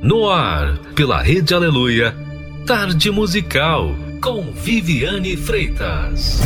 [0.00, 2.14] No ar, pela Rede Aleluia,
[2.66, 6.40] Tarde Musical, com Viviane Freitas.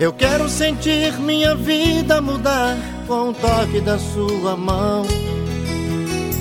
[0.00, 2.76] Eu quero sentir minha vida mudar
[3.06, 5.06] com o toque da sua mão.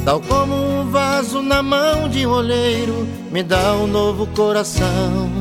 [0.06, 5.32] Tal como um vaso na mão de um olheiro, me dá um novo coração.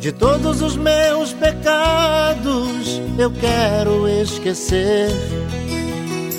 [0.00, 5.10] De todos os meus pecados, eu quero esquecer.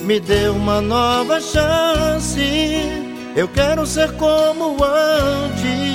[0.03, 2.41] Me dê uma nova chance,
[3.35, 5.94] eu quero ser como antes.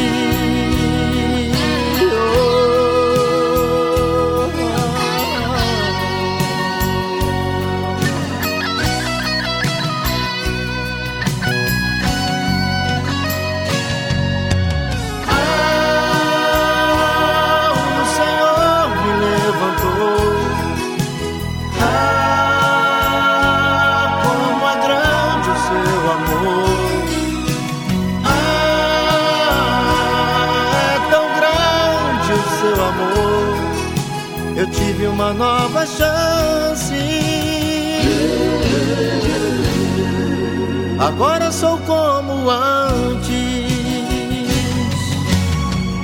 [41.01, 43.31] Agora sou como antes.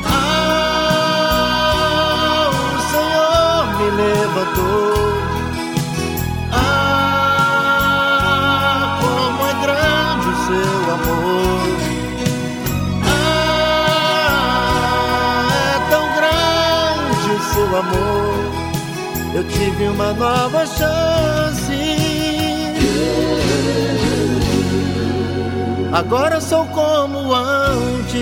[0.06, 1.30] Ah,
[2.76, 5.14] o Senhor me levantou.
[6.52, 7.78] Ah,
[9.00, 11.68] como é grande o seu amor.
[13.06, 14.28] Ah,
[15.76, 18.38] é tão grande o seu amor
[19.38, 21.67] eu tive uma nova chance.
[25.98, 28.22] Agora sou como antes.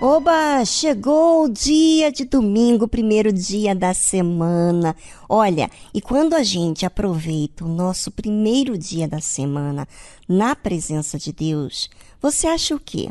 [0.00, 4.96] Oba, chegou o dia de domingo, primeiro dia da semana.
[5.28, 9.86] Olha, e quando a gente aproveita o nosso primeiro dia da semana
[10.26, 11.90] na presença de Deus,
[12.22, 13.10] você acha o quê?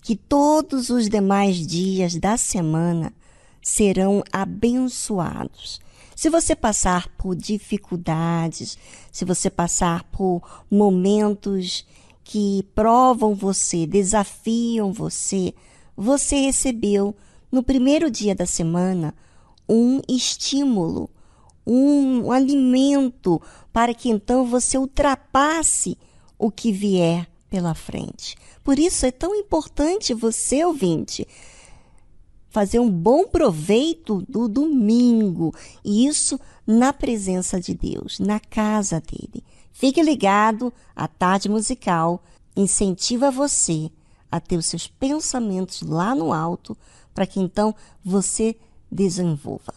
[0.00, 3.12] Que todos os demais dias da semana
[3.62, 5.80] serão abençoados.
[6.16, 8.76] Se você passar por dificuldades,
[9.12, 11.86] se você passar por momentos
[12.24, 15.54] que provam você, desafiam você,
[15.96, 17.14] você recebeu
[17.52, 19.14] no primeiro dia da semana
[19.68, 21.08] um estímulo,
[21.66, 23.40] um alimento
[23.72, 25.96] para que então você ultrapasse
[26.38, 28.36] o que vier pela frente.
[28.62, 31.26] Por isso é tão importante você, ouvinte,
[32.48, 35.54] fazer um bom proveito do domingo,
[35.84, 39.44] e isso na presença de Deus, na casa dele.
[39.72, 42.22] Fique ligado, a tarde musical
[42.56, 43.90] incentiva você
[44.30, 46.76] a ter os seus pensamentos lá no alto,
[47.14, 47.74] para que então
[48.04, 48.56] você
[48.90, 49.74] desenvolva.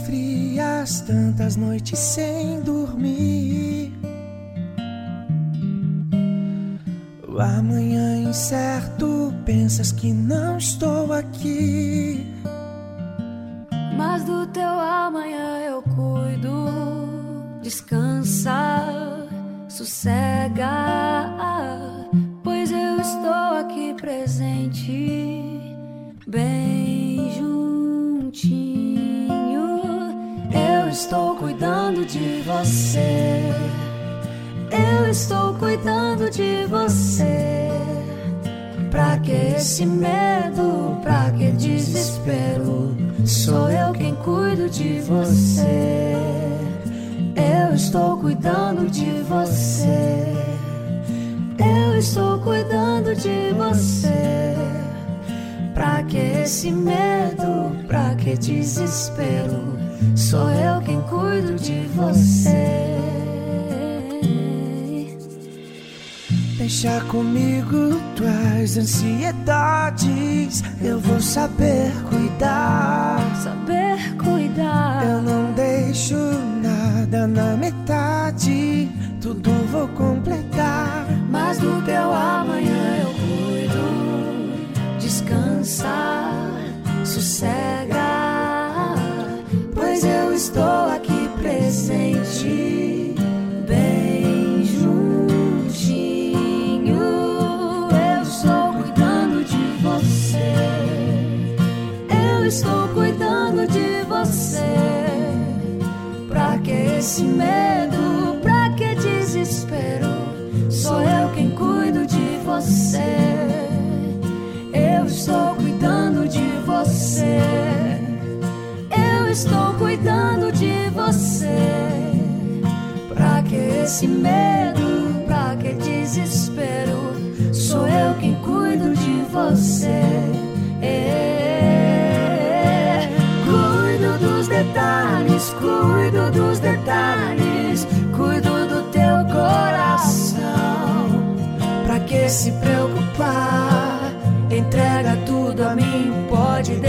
[0.00, 3.92] frias, tantas noites sem dormir.
[7.26, 10.97] O amanhã incerto, pensas que não estou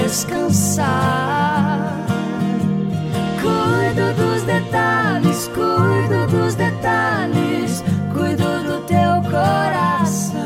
[0.10, 2.04] descansar.
[3.40, 10.42] Cuido dos detalhes, cuido dos detalhes, cuido do teu coração.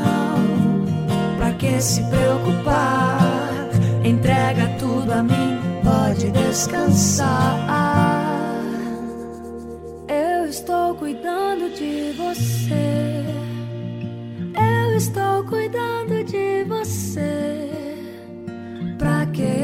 [1.38, 3.70] Pra que se preocupar?
[4.04, 7.93] Entrega tudo a mim, pode descansar.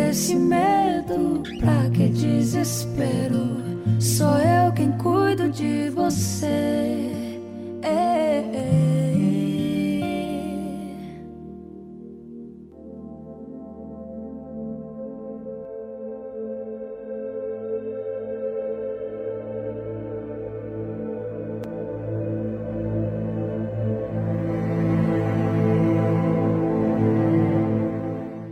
[0.09, 1.43] esse medo?
[1.59, 3.59] Pra que desespero?
[3.99, 7.05] Sou eu quem cuido de você.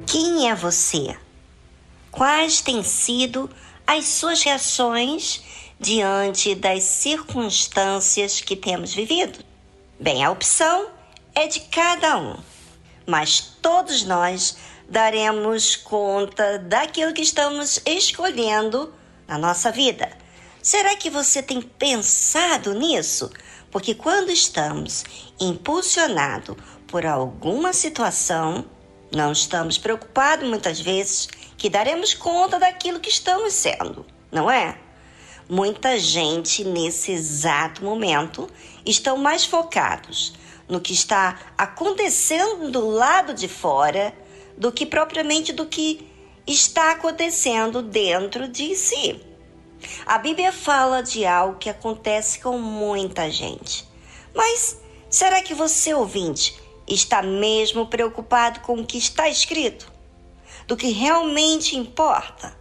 [0.06, 1.27] Quem é você?
[2.18, 3.48] Quais têm sido
[3.86, 5.40] as suas reações
[5.80, 9.38] diante das circunstâncias que temos vivido?
[10.00, 10.88] Bem, a opção
[11.36, 12.36] é de cada um,
[13.06, 14.58] mas todos nós
[14.90, 18.92] daremos conta daquilo que estamos escolhendo
[19.28, 20.10] na nossa vida.
[20.60, 23.30] Será que você tem pensado nisso?
[23.70, 25.04] Porque quando estamos
[25.40, 26.58] impulsionados
[26.88, 28.66] por alguma situação,
[29.12, 34.78] não estamos preocupados muitas vezes que daremos conta daquilo que estamos sendo, não é?
[35.50, 38.50] Muita gente nesse exato momento
[38.86, 40.34] estão mais focados
[40.68, 44.14] no que está acontecendo do lado de fora
[44.58, 46.06] do que propriamente do que
[46.46, 49.22] está acontecendo dentro de si.
[50.06, 53.88] A Bíblia fala de algo que acontece com muita gente.
[54.34, 59.97] Mas será que você, ouvinte, está mesmo preocupado com o que está escrito?
[60.68, 62.56] Do que realmente importa?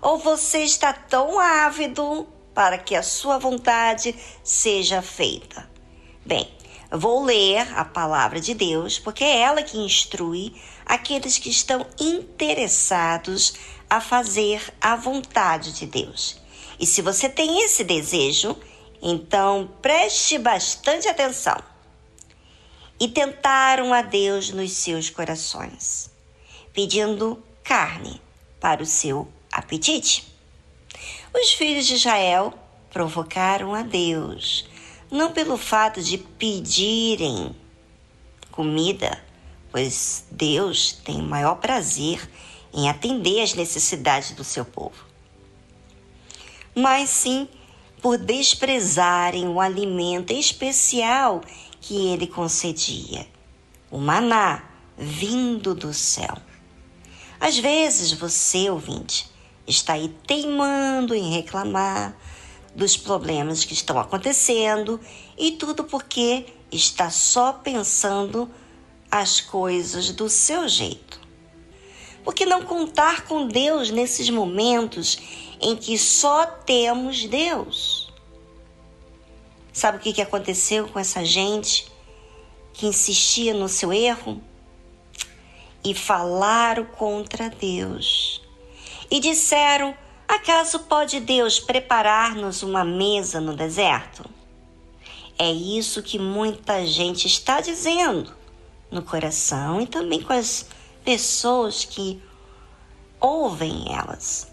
[0.00, 5.70] Ou você está tão ávido para que a sua vontade seja feita?
[6.24, 6.48] Bem,
[6.90, 10.54] vou ler a palavra de Deus, porque é ela que instrui
[10.86, 13.54] aqueles que estão interessados
[13.88, 16.40] a fazer a vontade de Deus.
[16.80, 18.56] E se você tem esse desejo,
[19.02, 21.62] então preste bastante atenção.
[22.98, 26.11] E tentaram a Deus nos seus corações,
[26.72, 28.20] pedindo carne
[28.60, 30.26] para o seu apetite.
[31.34, 32.54] Os filhos de Israel
[32.90, 34.68] provocaram a Deus,
[35.10, 37.54] não pelo fato de pedirem
[38.50, 39.22] comida,
[39.70, 42.28] pois Deus tem o maior prazer
[42.72, 45.04] em atender às necessidades do seu povo,
[46.74, 47.48] mas sim
[48.00, 51.40] por desprezarem o alimento especial
[51.80, 53.26] que ele concedia,
[53.90, 54.64] o maná
[54.96, 56.36] vindo do céu.
[57.42, 59.28] Às vezes você, ouvinte,
[59.66, 62.16] está aí teimando em reclamar
[62.72, 65.00] dos problemas que estão acontecendo
[65.36, 68.48] e tudo porque está só pensando
[69.10, 71.20] as coisas do seu jeito.
[72.22, 75.18] Por que não contar com Deus nesses momentos
[75.60, 78.08] em que só temos Deus?
[79.72, 81.90] Sabe o que aconteceu com essa gente
[82.72, 84.40] que insistia no seu erro?
[85.84, 88.40] E falaram contra Deus.
[89.10, 89.94] E disseram:
[90.28, 94.24] Acaso pode Deus preparar-nos uma mesa no deserto?
[95.38, 98.34] É isso que muita gente está dizendo
[98.90, 100.66] no coração e também com as
[101.04, 102.22] pessoas que
[103.20, 104.50] ouvem elas.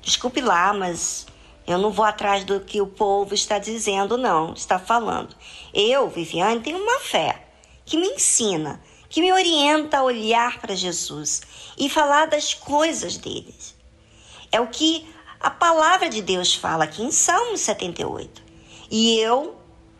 [0.00, 1.26] Desculpe lá, mas
[1.66, 5.36] eu não vou atrás do que o povo está dizendo, não, está falando.
[5.74, 7.46] Eu, Viviane, tenho uma fé
[7.84, 11.42] que me ensina, que me orienta a olhar para Jesus
[11.76, 13.74] e falar das coisas deles.
[14.52, 15.06] É o que
[15.40, 18.42] a palavra de Deus fala aqui em Salmo 78.
[18.90, 19.56] E eu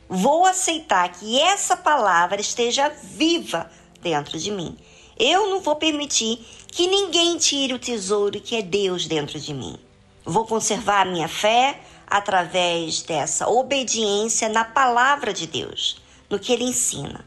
[0.08, 4.76] vou aceitar que essa palavra esteja viva dentro de mim.
[5.18, 6.38] Eu não vou permitir
[6.68, 9.78] que ninguém tire o tesouro que é Deus dentro de mim.
[10.24, 16.64] Vou conservar a minha fé através dessa obediência na palavra de Deus, no que ele
[16.64, 17.26] ensina.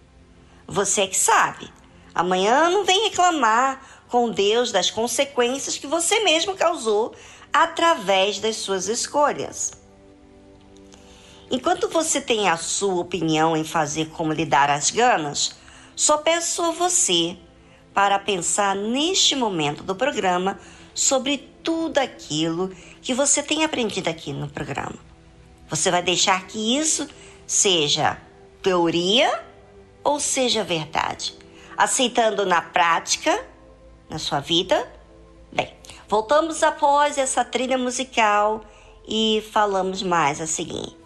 [0.71, 1.69] Você é que sabe.
[2.15, 7.13] Amanhã não vem reclamar com Deus das consequências que você mesmo causou
[7.51, 9.73] através das suas escolhas.
[11.51, 15.55] Enquanto você tem a sua opinião em fazer como lhe dar as ganas,
[15.93, 17.35] só peço a você
[17.93, 20.57] para pensar neste momento do programa
[20.93, 22.69] sobre tudo aquilo
[23.01, 24.95] que você tem aprendido aqui no programa.
[25.69, 27.09] Você vai deixar que isso
[27.45, 28.17] seja
[28.63, 29.50] teoria
[30.03, 31.35] ou seja verdade,
[31.77, 33.45] aceitando na prática,
[34.09, 34.91] na sua vida?
[35.51, 35.73] Bem,
[36.07, 38.61] voltamos após essa trilha musical
[39.07, 41.00] e falamos mais a seguir.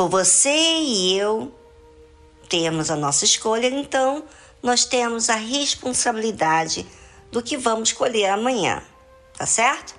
[0.00, 1.54] Por você e eu
[2.48, 4.24] temos a nossa escolha, então
[4.62, 6.86] nós temos a responsabilidade
[7.30, 8.82] do que vamos escolher amanhã,
[9.36, 9.94] tá certo?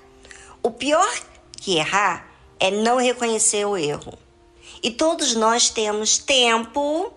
[0.63, 1.07] O pior
[1.51, 2.27] que errar
[2.59, 4.17] é não reconhecer o erro.
[4.81, 7.13] E todos nós temos tempo,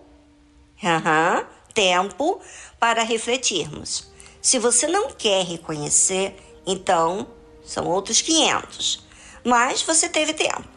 [0.83, 2.39] uhum, tempo
[2.79, 4.11] para refletirmos.
[4.39, 6.35] Se você não quer reconhecer,
[6.67, 7.25] então
[7.65, 9.03] são outros 500.
[9.43, 10.74] Mas você teve tempo.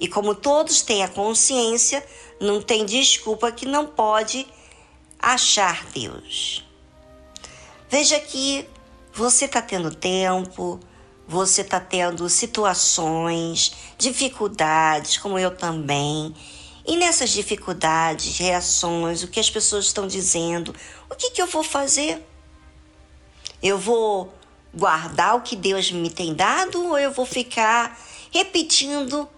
[0.00, 2.04] E como todos têm a consciência,
[2.40, 4.46] não tem desculpa que não pode
[5.18, 6.64] achar Deus.
[7.88, 8.68] Veja que
[9.12, 10.80] você está tendo tempo,
[11.26, 16.34] você está tendo situações, dificuldades, como eu também.
[16.86, 20.74] E nessas dificuldades, reações, o que as pessoas estão dizendo,
[21.08, 22.22] o que, que eu vou fazer?
[23.62, 24.34] Eu vou
[24.74, 27.98] guardar o que Deus me tem dado ou eu vou ficar
[28.30, 29.28] repetindo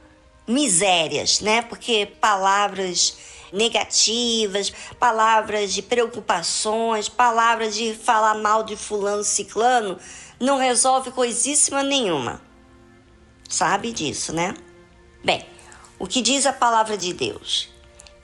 [0.46, 1.62] misérias, né?
[1.62, 3.16] Porque palavras
[3.52, 9.98] negativas, palavras de preocupações, palavras de falar mal de fulano ciclano,
[10.38, 12.40] não resolve coisíssima nenhuma.
[13.48, 14.54] Sabe disso, né?
[15.24, 15.46] Bem,
[15.98, 17.68] o que diz a palavra de Deus?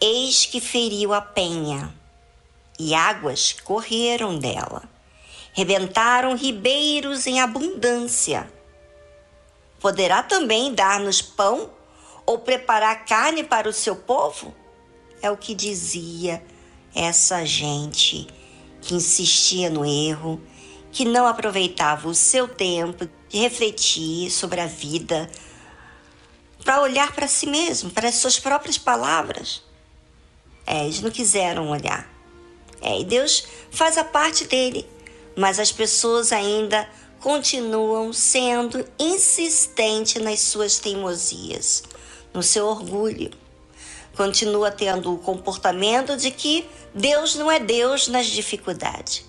[0.00, 1.94] Eis que feriu a penha,
[2.78, 4.82] e águas correram dela.
[5.52, 8.50] Rebentaram ribeiros em abundância.
[9.78, 11.70] Poderá também dar-nos pão
[12.32, 14.54] ou preparar carne para o seu povo?
[15.20, 16.42] É o que dizia
[16.94, 18.26] essa gente
[18.80, 20.40] que insistia no erro,
[20.90, 25.30] que não aproveitava o seu tempo de refletir sobre a vida,
[26.64, 29.62] para olhar para si mesmo, para as suas próprias palavras.
[30.66, 32.10] É, eles não quiseram olhar.
[32.80, 34.86] É, e Deus faz a parte dele,
[35.36, 36.88] mas as pessoas ainda
[37.20, 41.84] continuam sendo insistentes nas suas teimosias,
[42.32, 43.30] no seu orgulho.
[44.16, 49.24] Continua tendo o comportamento de que Deus não é Deus nas dificuldades.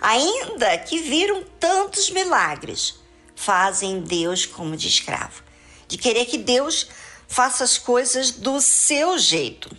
[0.00, 2.96] Ainda que viram tantos milagres,
[3.34, 5.42] fazem Deus como de escravo,
[5.88, 6.86] de querer que Deus
[7.26, 9.74] faça as coisas do seu jeito.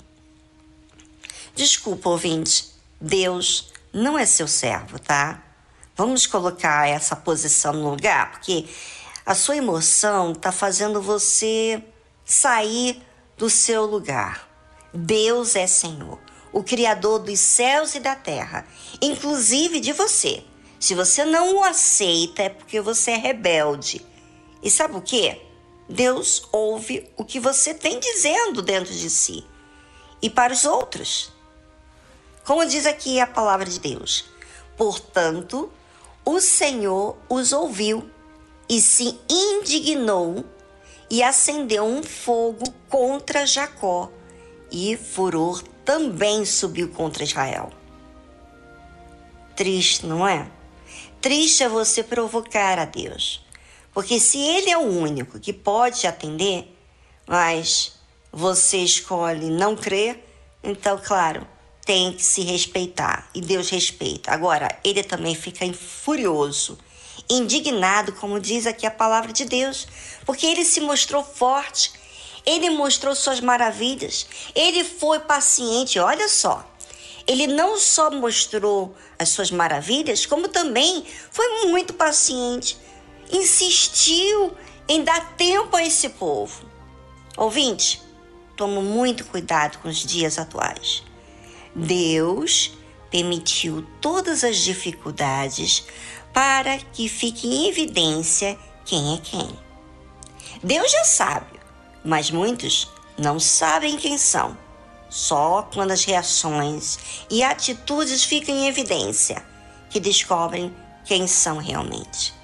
[1.56, 2.66] Desculpa, ouvinte,
[3.00, 5.44] Deus não é seu servo, tá?
[5.96, 8.68] Vamos colocar essa posição no lugar, porque
[9.26, 11.84] a sua emoção está fazendo você
[12.28, 13.02] sair
[13.38, 14.50] do seu lugar.
[14.94, 16.20] Deus é Senhor,
[16.52, 18.68] o Criador dos céus e da terra,
[19.02, 20.44] inclusive de você.
[20.78, 24.06] Se você não o aceita, é porque você é rebelde.
[24.62, 25.42] E sabe o que?
[25.88, 29.46] Deus ouve o que você tem dizendo dentro de si
[30.22, 31.32] e para os outros.
[32.44, 34.26] Como diz aqui a palavra de Deus.
[34.76, 35.72] Portanto,
[36.26, 38.10] o Senhor os ouviu
[38.68, 40.44] e se indignou
[41.10, 44.12] e acendeu um fogo contra Jacó,
[44.72, 47.72] e furor também subiu contra Israel.
[49.56, 50.50] Triste, não é?
[51.22, 53.46] Triste é você provocar a Deus,
[53.94, 56.76] porque se Ele é o único que pode te atender,
[57.26, 57.98] mas
[58.32, 60.24] você escolhe não crer,
[60.64, 61.48] então, claro,
[61.86, 64.32] tem que se respeitar e Deus respeita.
[64.32, 66.78] Agora, ele também fica furioso,
[67.30, 69.88] indignado, como diz aqui a palavra de Deus,
[70.26, 71.92] porque ele se mostrou forte,
[72.46, 76.00] ele mostrou suas maravilhas, ele foi paciente.
[76.00, 76.66] Olha só,
[77.28, 82.78] ele não só mostrou as suas maravilhas, como também foi muito paciente,
[83.32, 84.56] insistiu
[84.88, 86.66] em dar tempo a esse povo.
[87.36, 88.02] Ouvinte,
[88.56, 91.04] tome muito cuidado com os dias atuais.
[91.76, 92.72] Deus
[93.12, 95.84] permitiu todas as dificuldades
[96.38, 99.50] para que fique em evidência quem é quem.
[100.62, 101.60] Deus já sabe,
[102.06, 104.56] mas muitos não sabem quem são.
[105.10, 109.44] Só quando as reações e atitudes ficam em evidência
[109.90, 110.72] que descobrem
[111.06, 112.36] quem são realmente.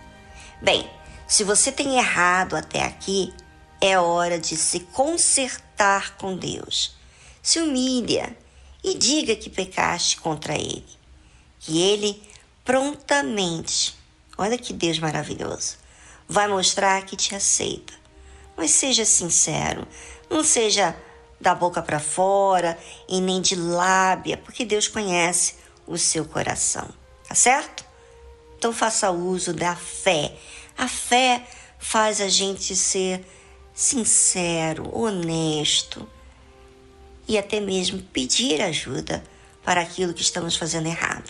[0.59, 0.89] Bem,
[1.27, 3.31] se você tem errado até aqui,
[3.79, 6.95] é hora de se consertar com Deus.
[7.43, 8.35] Se humilha,
[8.83, 10.83] e diga que pecaste contra ele.
[11.59, 12.32] Que ele
[12.63, 13.95] prontamente,
[14.37, 15.77] olha que Deus maravilhoso,
[16.27, 17.93] vai mostrar que te aceita.
[18.55, 19.87] Mas seja sincero,
[20.29, 20.95] não seja
[21.39, 22.77] da boca para fora
[23.09, 26.87] e nem de lábia, porque Deus conhece o seu coração,
[27.27, 27.83] tá certo?
[28.57, 30.35] Então faça uso da fé.
[30.77, 31.45] A fé
[31.77, 33.25] faz a gente ser
[33.73, 36.07] sincero, honesto,
[37.27, 39.23] e até mesmo pedir ajuda
[39.63, 41.29] para aquilo que estamos fazendo errado.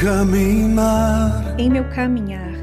[0.00, 2.54] Caminar, em meu caminhar,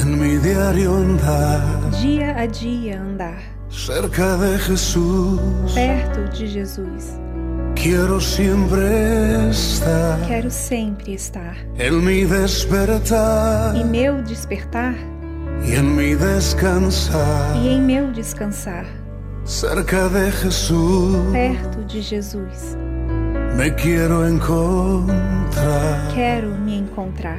[0.00, 1.60] en mi diario andar,
[2.00, 5.40] dia a dia andar, cerca de Jesús,
[5.74, 7.18] perto de Jesus.
[7.74, 10.20] quiero siempre estar.
[10.28, 11.56] Quero sempre estar.
[11.76, 14.94] En mi despertar Em meu despertar
[15.66, 18.86] y en mi descansar, e em meu descansar,
[19.44, 22.76] cerca de Jesús, perto de Jesus.
[23.56, 26.12] Me quiero encontrar.
[26.14, 27.38] Quero me encontrar.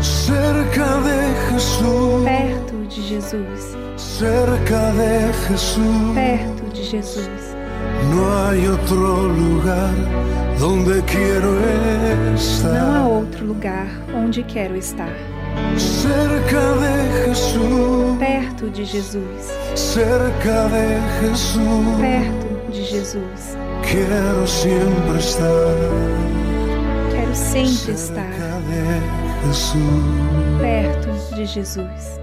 [0.00, 3.76] Cerca de Jesús, Perto de Jesus.
[3.96, 6.14] cerca de Jesús.
[6.14, 7.28] Perto de Jesus.
[8.10, 9.94] No hay otro lugar
[10.58, 13.02] donde quiero Não há estar.
[13.06, 15.12] outro lugar onde quero estar.
[15.76, 19.52] Cerca de Jesús, Perto de Jesus.
[19.74, 22.00] cerca de Jesús.
[22.00, 23.56] Perto de Jesus.
[23.92, 25.46] Quiero siempre estar.
[27.10, 28.32] Quero sempre estar
[30.58, 32.18] perto de Jesus.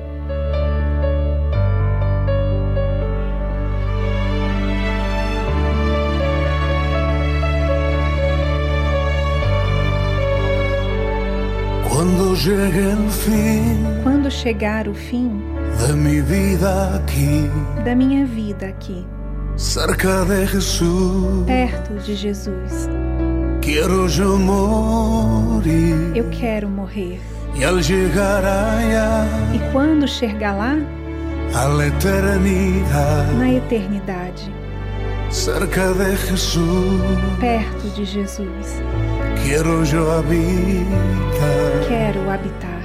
[14.01, 15.39] Quando chegar o fim
[17.85, 19.05] da minha vida aqui,
[19.59, 22.87] cerca de Jesús, perto de Jesus,
[23.61, 26.13] quiero yo morir.
[26.15, 27.19] eu quero morrer.
[27.55, 30.77] Y al allá E quando chegar lá,
[31.53, 34.49] a la eternidad, na eternidade,
[35.29, 37.01] cerca de Jesús,
[37.41, 38.81] perto de Jesus,
[39.43, 41.85] quiero yo habitar.
[41.85, 42.79] quero habitar.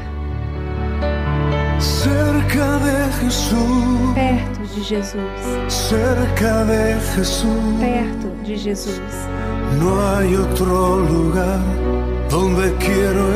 [1.78, 5.14] Cerca de Jesús, Perto de Jesus,
[5.68, 7.48] cerca de Jesús,
[7.80, 9.00] perto de Jesus.
[9.78, 11.60] no hay otro lugar
[12.30, 13.28] donde quiero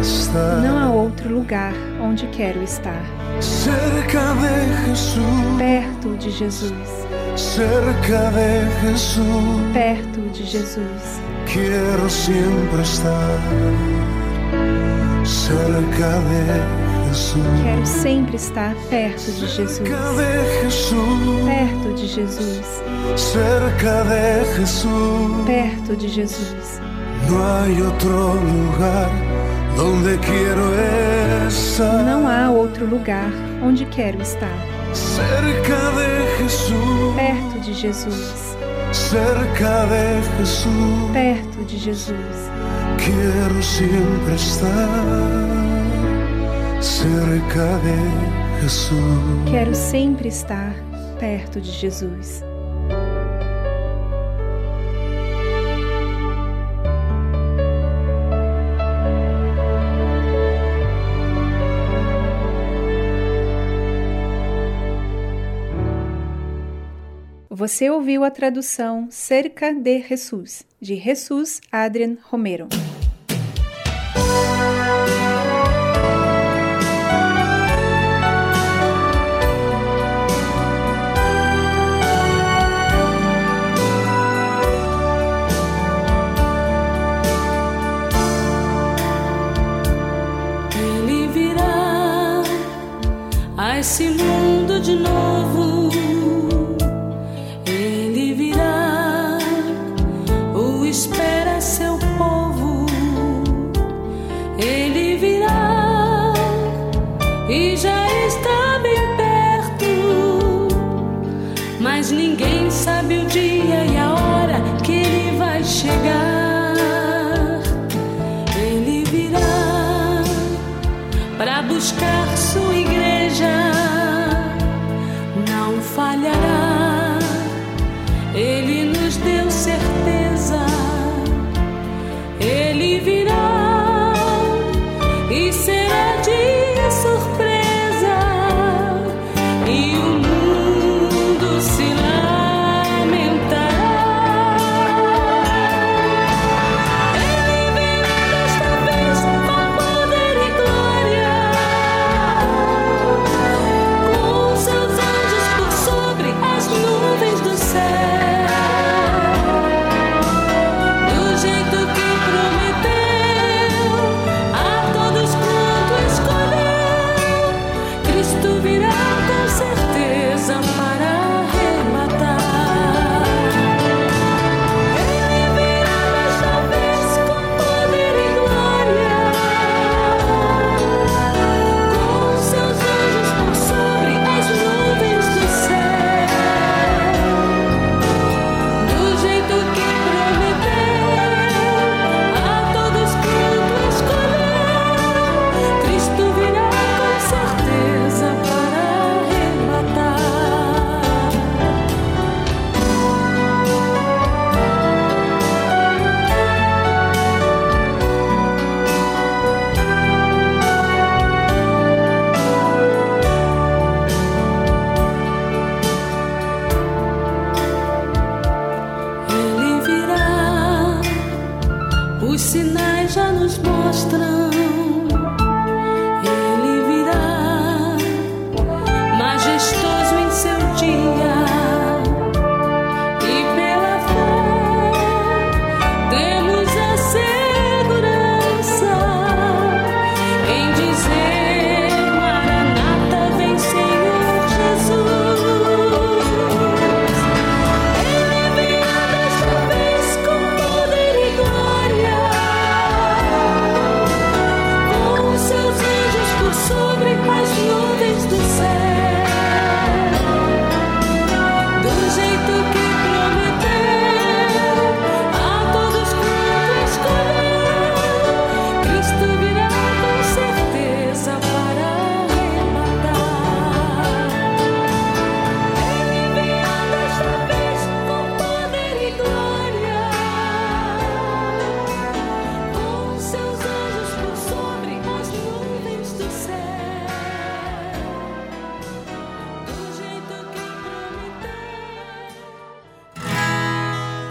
[0.00, 0.58] estar.
[0.62, 3.00] Não há outro lugar onde quero estar.
[3.40, 5.22] Cerca de Jesús,
[5.58, 6.72] Perto de Jesus,
[7.36, 9.24] cerca de Jesús,
[9.72, 11.02] perto de Jesus.
[11.52, 13.38] quiero siempre estar.
[15.24, 16.85] Cerca de Jesús,
[17.16, 19.76] Quero sempre estar perto de Jesus.
[19.78, 22.82] cerca de Jesús, Perto de Jesus,
[23.16, 25.46] cerca de Jesús.
[25.46, 26.80] perto de Jesus.
[32.04, 33.30] Não há outro lugar
[33.62, 34.52] onde quero estar.
[34.92, 38.56] Cerca de Jesús, Perto de Jesus,
[38.92, 41.10] cerca de Jesús.
[41.14, 42.50] perto de Jesus.
[42.98, 44.88] Quiero siempre estar
[46.80, 49.50] cerca de Jesús.
[49.50, 50.74] Quero sempre estar
[51.18, 52.42] perto de Jesus.
[67.48, 72.68] Você ouviu a tradução Cerca de Jesus, de Jesus Adrian Romero.
[93.86, 95.90] Esse mundo de novo.
[97.64, 99.38] Ele virá,
[100.52, 102.86] o espera seu povo.
[104.58, 106.34] Ele virá
[107.48, 107.85] e já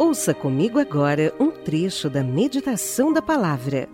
[0.00, 3.86] Ouça comigo agora um trecho da meditação da palavra.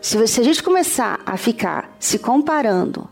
[0.00, 3.08] Se a gente começar a ficar se comparando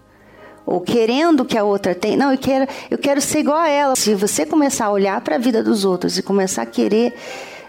[0.66, 3.94] ou querendo que a outra tem, não, eu quero, eu quero ser igual a ela.
[3.94, 7.14] Se você começar a olhar para a vida dos outros e começar a querer,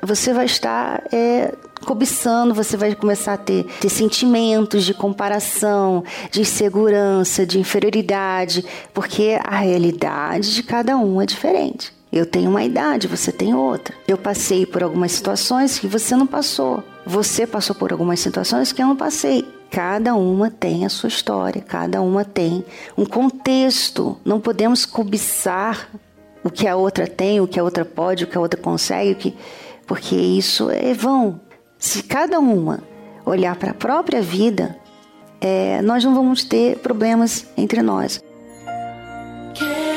[0.01, 1.53] você vai estar é,
[1.85, 9.37] cobiçando, você vai começar a ter, ter sentimentos de comparação, de insegurança, de inferioridade, porque
[9.43, 11.95] a realidade de cada um é diferente.
[12.11, 13.93] Eu tenho uma idade, você tem outra.
[14.07, 16.83] Eu passei por algumas situações que você não passou.
[17.05, 19.45] Você passou por algumas situações que eu não passei.
[19.69, 22.63] Cada uma tem a sua história, cada uma tem
[22.97, 24.17] um contexto.
[24.23, 25.89] Não podemos cobiçar
[26.43, 29.15] o que a outra tem, o que a outra pode, o que a outra consegue,
[29.15, 29.37] que...
[29.85, 31.41] porque isso é vão.
[31.77, 32.81] Se cada uma
[33.25, 34.77] olhar para a própria vida,
[35.41, 38.23] é, nós não vamos ter problemas entre nós.
[39.53, 39.96] Quero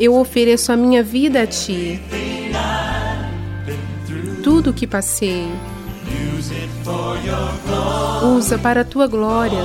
[0.00, 2.00] Eu ofereço a minha vida a Ti.
[4.42, 5.46] Tudo o que passei,
[8.36, 9.62] usa para a Tua glória.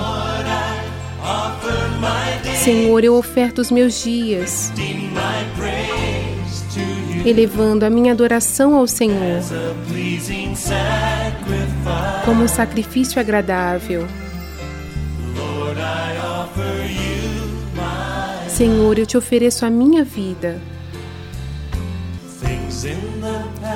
[2.62, 4.74] Senhor, eu oferto os meus dias,
[7.26, 9.42] elevando a minha adoração ao Senhor
[12.26, 14.08] como um sacrifício agradável.
[18.56, 20.62] Senhor, eu te ofereço a minha vida,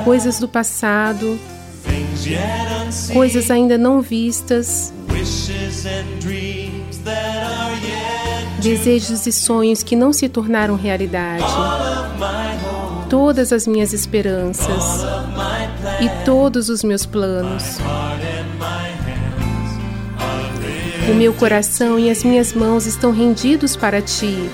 [0.05, 1.37] coisas do passado,
[3.11, 4.93] coisas ainda não vistas,
[8.61, 11.43] desejos e sonhos que não se tornaram realidade,
[13.09, 15.03] todas as minhas esperanças.
[15.99, 17.79] E todos os meus planos.
[21.09, 24.49] O meu coração e as minhas mãos estão rendidos para ti.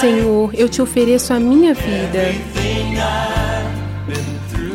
[0.00, 2.34] Senhor, eu te ofereço a minha vida,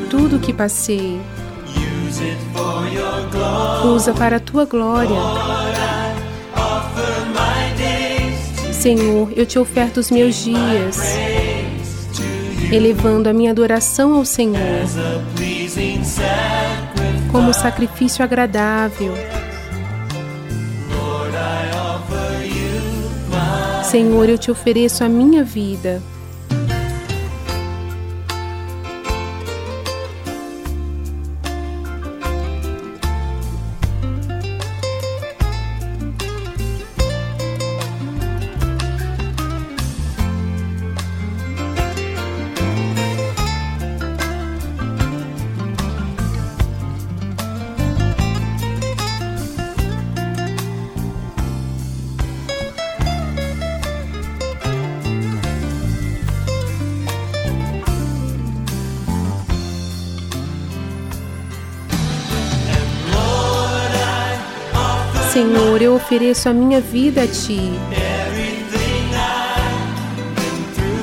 [0.09, 1.19] tudo o que passei.
[3.85, 5.17] Usa para a tua glória.
[8.71, 10.97] Senhor, eu te oferto os meus dias,
[12.71, 14.57] elevando a minha adoração ao Senhor
[17.37, 19.13] como sacrifício agradável.
[23.83, 26.01] Senhor, eu te ofereço a minha vida.
[65.37, 67.71] Senhor, eu ofereço a minha vida a Ti.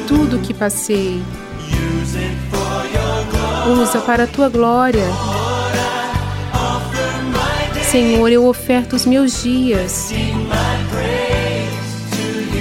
[0.08, 1.22] Tudo que passei,
[3.80, 5.04] usa para a Tua glória.
[7.88, 10.10] Senhor, eu oferto os meus dias,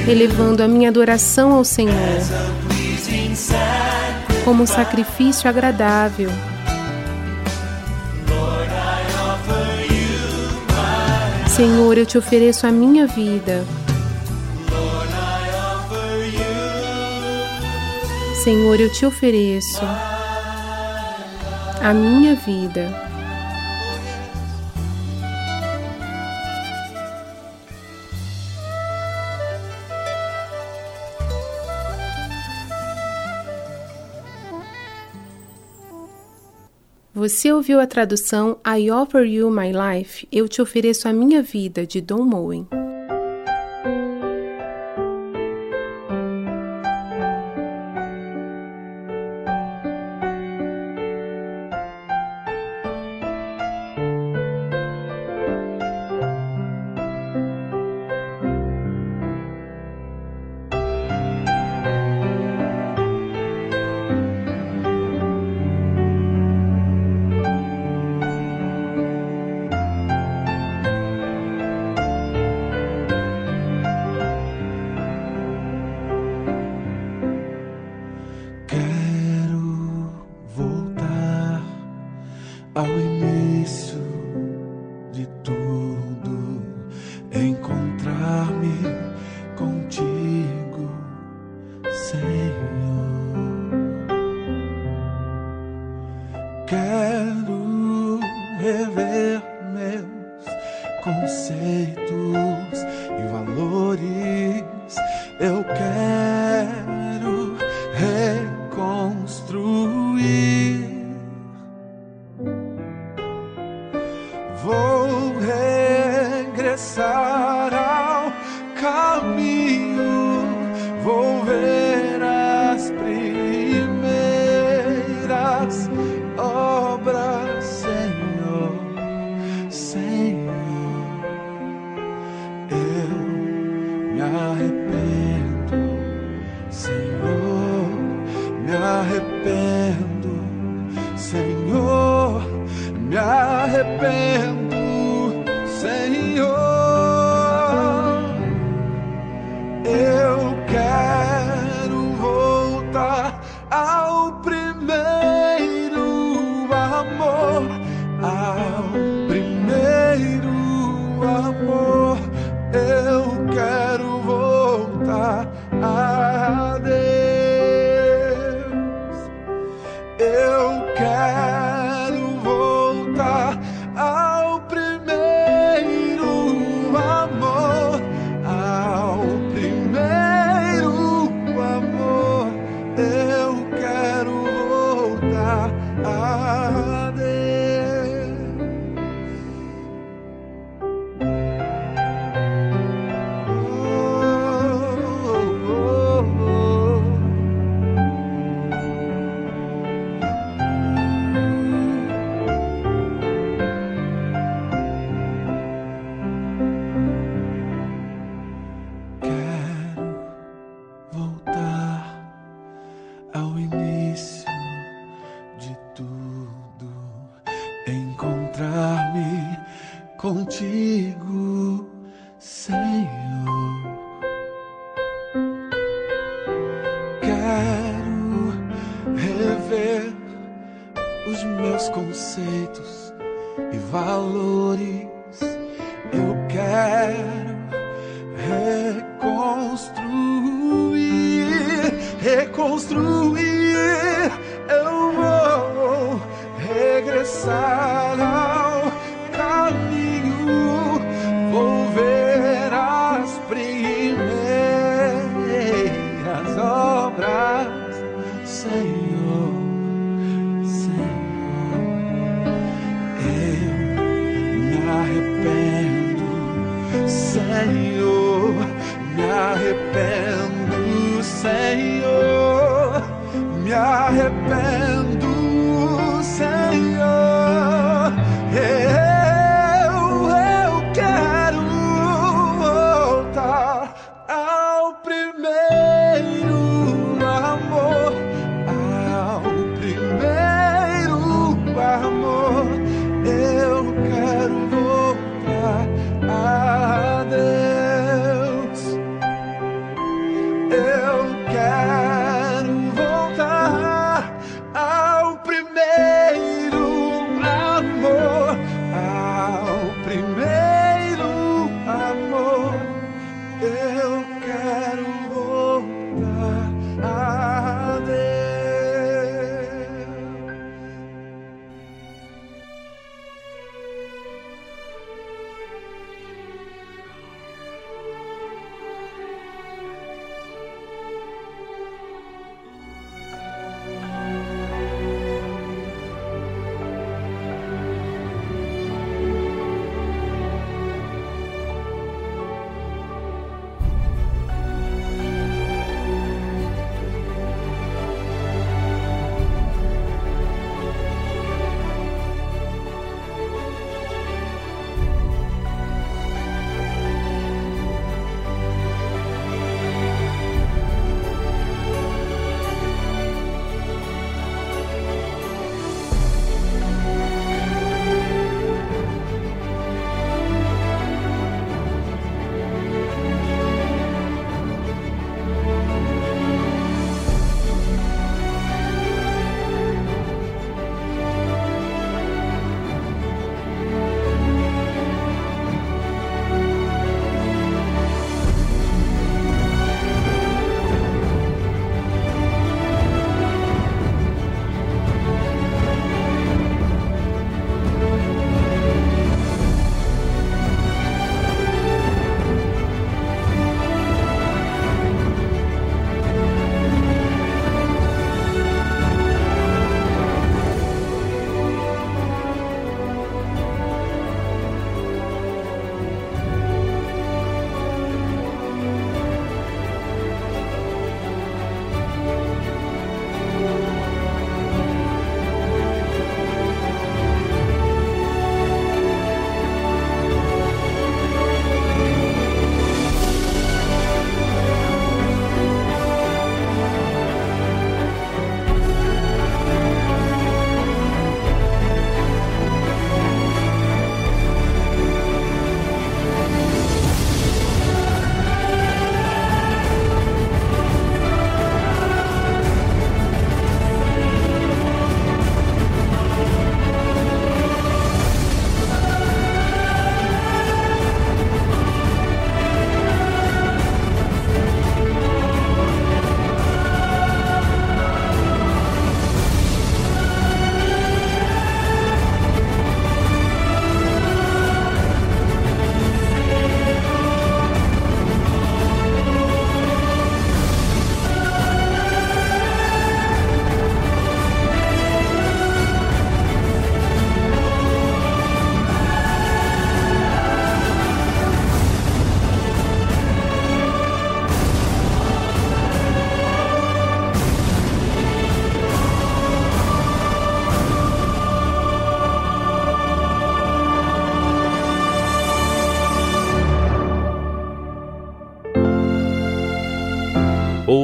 [0.08, 1.96] elevando a minha adoração ao Senhor
[4.46, 6.30] como sacrifício agradável.
[11.56, 13.64] Senhor, eu te ofereço a minha vida.
[18.43, 19.86] Senhor, eu te ofereço
[21.80, 23.12] a minha vida.
[37.24, 41.88] Você ouviu a tradução I Offer You My Life, Eu Te Ofereço a Minha Vida,
[41.88, 42.68] de Don Moen.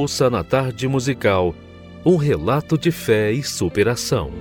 [0.10, 1.54] Ouça na tarde musical
[2.04, 4.32] um relato de fé e superação.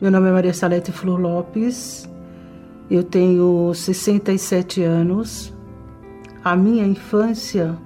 [0.00, 2.08] Meu nome é Maria Salete Flor Lopes,
[2.90, 5.52] eu tenho 67 anos.
[6.42, 7.76] A minha infância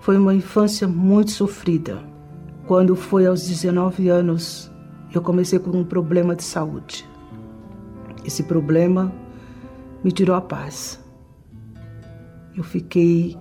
[0.00, 2.02] foi uma infância muito sofrida.
[2.66, 4.72] Quando foi aos 19 anos,
[5.12, 7.06] eu comecei com um problema de saúde.
[8.24, 9.12] Esse problema
[10.02, 11.09] me tirou a paz.
[12.56, 13.36] Eu fiquei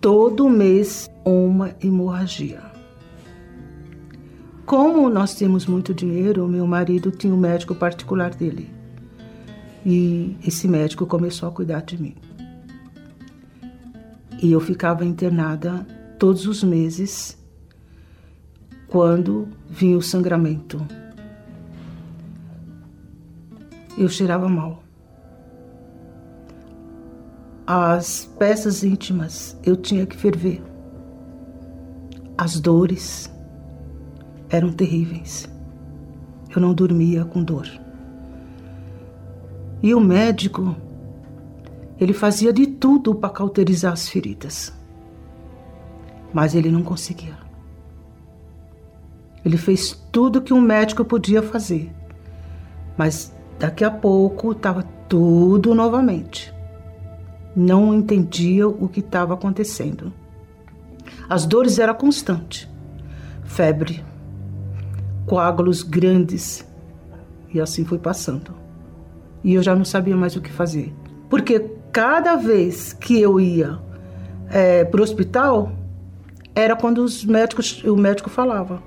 [0.00, 2.62] todo mês uma hemorragia.
[4.64, 8.68] Como nós temos muito dinheiro, meu marido tinha um médico particular dele.
[9.84, 12.16] E esse médico começou a cuidar de mim.
[14.42, 15.86] E eu ficava internada
[16.18, 17.38] todos os meses
[18.88, 20.84] quando vinha o sangramento.
[23.96, 24.82] Eu cheirava mal.
[27.68, 30.62] As peças íntimas eu tinha que ferver.
[32.38, 33.28] As dores
[34.48, 35.48] eram terríveis.
[36.54, 37.68] Eu não dormia com dor.
[39.82, 40.76] E o médico,
[41.98, 44.72] ele fazia de tudo para cauterizar as feridas.
[46.32, 47.36] Mas ele não conseguia.
[49.44, 51.92] Ele fez tudo que um médico podia fazer.
[52.96, 56.54] Mas daqui a pouco estava tudo novamente
[57.56, 60.12] não entendia o que estava acontecendo.
[61.26, 62.68] As dores eram constantes.
[63.44, 64.04] Febre,
[65.24, 66.66] coágulos grandes.
[67.52, 68.54] E assim foi passando.
[69.42, 70.94] E eu já não sabia mais o que fazer.
[71.30, 71.58] Porque
[71.90, 73.78] cada vez que eu ia
[74.50, 75.72] é, para o hospital,
[76.54, 78.82] era quando os médicos, o médico falava: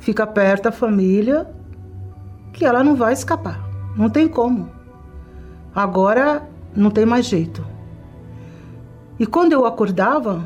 [0.00, 1.48] fica perto da família,
[2.52, 3.68] que ela não vai escapar.
[3.96, 4.70] Não tem como.
[5.74, 7.64] Agora não tem mais jeito.
[9.18, 10.44] E quando eu acordava,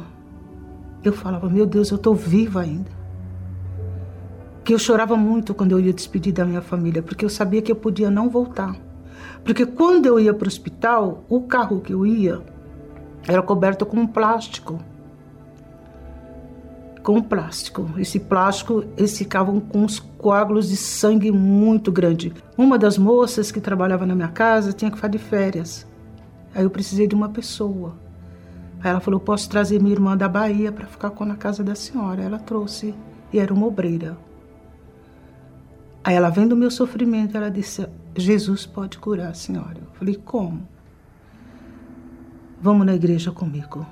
[1.05, 2.91] eu falava: Meu Deus, eu estou viva ainda.
[4.64, 7.70] Que eu chorava muito quando eu ia despedir da minha família, porque eu sabia que
[7.70, 8.77] eu podia não voltar.
[9.45, 12.41] Porque quando eu ia para o hospital, o carro que eu ia
[13.27, 14.81] era coberto com plástico.
[17.03, 17.91] Com plástico.
[17.99, 22.33] Esse plástico, eles ficavam com uns coágulos de sangue muito grande.
[22.57, 25.85] Uma das moças que trabalhava na minha casa tinha que ficar de férias.
[26.55, 27.97] Aí eu precisei de uma pessoa
[28.83, 31.74] Aí ela falou: Posso trazer minha irmã da Bahia para ficar com na casa da
[31.74, 32.22] senhora.
[32.22, 32.95] Ela trouxe
[33.33, 34.16] e era uma obreira.
[36.05, 39.78] Aí ela, vendo o meu sofrimento, ela disse: Jesus pode curar a senhora.
[39.78, 40.66] Eu falei: Como?
[42.61, 43.87] Vamos na igreja comigo.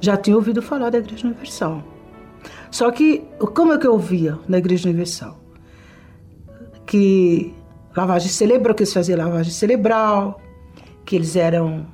[0.00, 1.82] Já tinha ouvido falar da Igreja Universal.
[2.70, 3.24] Só que,
[3.54, 5.38] como é que eu ouvia na Igreja Universal?
[6.86, 7.54] Que
[7.96, 10.40] lavagem cerebral, que eles faziam lavagem cerebral,
[11.04, 11.86] que eles eram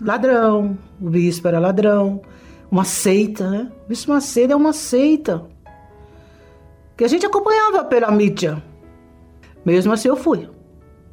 [0.00, 2.20] ladrão, o bispo era ladrão,
[2.70, 3.72] uma seita, né?
[3.84, 5.46] O bispo Macedo é uma seita.
[6.96, 8.62] Que a gente acompanhava pela mídia.
[9.64, 10.48] Mesmo assim eu fui.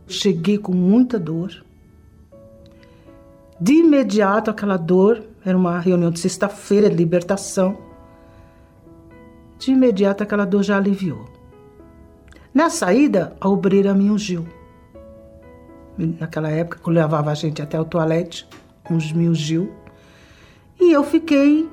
[0.07, 1.63] Cheguei com muita dor.
[3.59, 7.77] De imediato aquela dor, era uma reunião de sexta-feira de libertação.
[9.59, 11.29] De imediato aquela dor já aliviou.
[12.53, 14.47] Na saída, a obreira me ungiu.
[15.97, 18.47] Naquela época, levava a gente até o toalete
[18.95, 19.71] uns mil Gil.
[20.79, 21.69] E eu fiquei,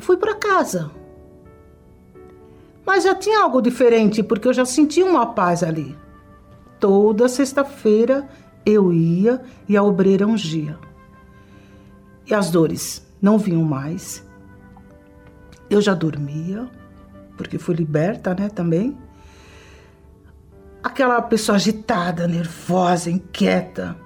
[0.00, 0.90] fui para casa.
[2.84, 5.96] Mas já tinha algo diferente, porque eu já sentia uma paz ali.
[6.78, 8.28] Toda sexta-feira
[8.64, 10.78] eu ia e a obreira ungia.
[12.26, 14.24] E as dores não vinham mais.
[15.70, 16.68] Eu já dormia,
[17.36, 18.96] porque fui liberta, né, também.
[20.82, 23.96] Aquela pessoa agitada, nervosa, inquieta,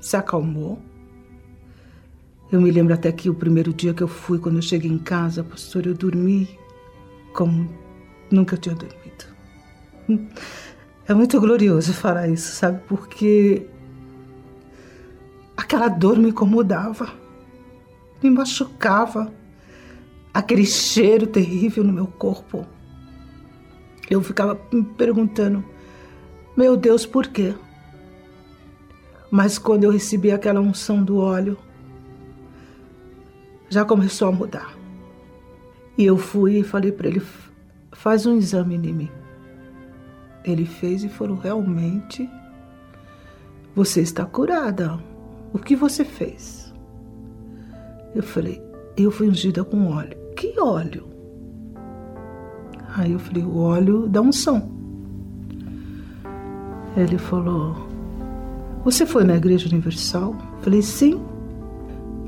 [0.00, 0.80] se acalmou.
[2.52, 4.98] Eu me lembro até que o primeiro dia que eu fui, quando eu cheguei em
[4.98, 6.60] casa, pastor, eu dormi
[7.32, 7.66] como
[8.30, 9.24] nunca tinha dormido.
[11.08, 12.80] É muito glorioso falar isso, sabe?
[12.86, 13.66] Porque
[15.56, 17.12] aquela dor me incomodava,
[18.22, 19.32] me machucava,
[20.32, 22.66] aquele cheiro terrível no meu corpo.
[24.10, 25.64] Eu ficava me perguntando,
[26.54, 27.54] meu Deus, por quê?
[29.30, 31.56] Mas quando eu recebi aquela unção do óleo,
[33.72, 34.76] já começou a mudar.
[35.96, 37.22] E eu fui e falei para ele:
[37.90, 39.10] faz um exame em mim.
[40.44, 42.28] Ele fez e falou: realmente,
[43.74, 45.00] você está curada.
[45.54, 46.72] O que você fez?
[48.14, 48.62] Eu falei:
[48.94, 50.18] eu fui ungida com óleo.
[50.36, 51.08] Que óleo?
[52.94, 54.70] Aí eu falei: o óleo da unção.
[56.94, 57.88] Ele falou:
[58.84, 60.36] Você foi na Igreja Universal?
[60.58, 61.31] Eu falei: Sim.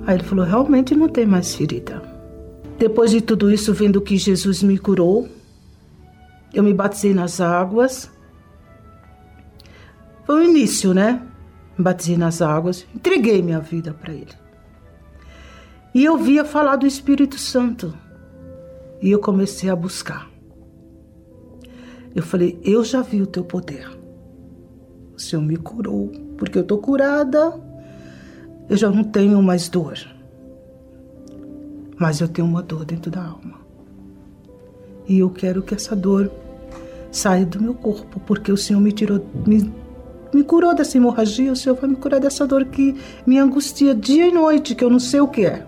[0.07, 2.03] Aí ele falou: realmente não tem mais ferida.
[2.79, 5.29] Depois de tudo isso, vendo que Jesus me curou,
[6.53, 8.11] eu me batizei nas águas.
[10.25, 11.23] Foi o início, né?
[11.77, 14.33] Me batizei nas águas, entreguei minha vida para ele.
[15.95, 17.95] E eu via falar do Espírito Santo.
[19.01, 20.29] E eu comecei a buscar.
[22.15, 23.89] Eu falei: Eu já vi o teu poder.
[25.17, 27.53] O Senhor me curou, porque eu estou curada.
[28.69, 29.99] Eu já não tenho mais dor.
[31.97, 33.61] Mas eu tenho uma dor dentro da alma.
[35.07, 36.31] E eu quero que essa dor
[37.13, 39.73] saia do meu corpo, porque o Senhor me tirou, me,
[40.33, 42.97] me curou dessa hemorragia, o Senhor vai me curar dessa dor que
[43.27, 45.65] me angustia dia e noite, que eu não sei o que é.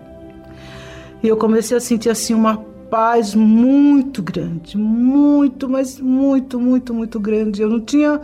[1.23, 2.57] E eu comecei a sentir assim uma
[2.89, 7.61] paz muito grande, muito, mas muito, muito, muito grande.
[7.61, 8.19] Eu não tinha.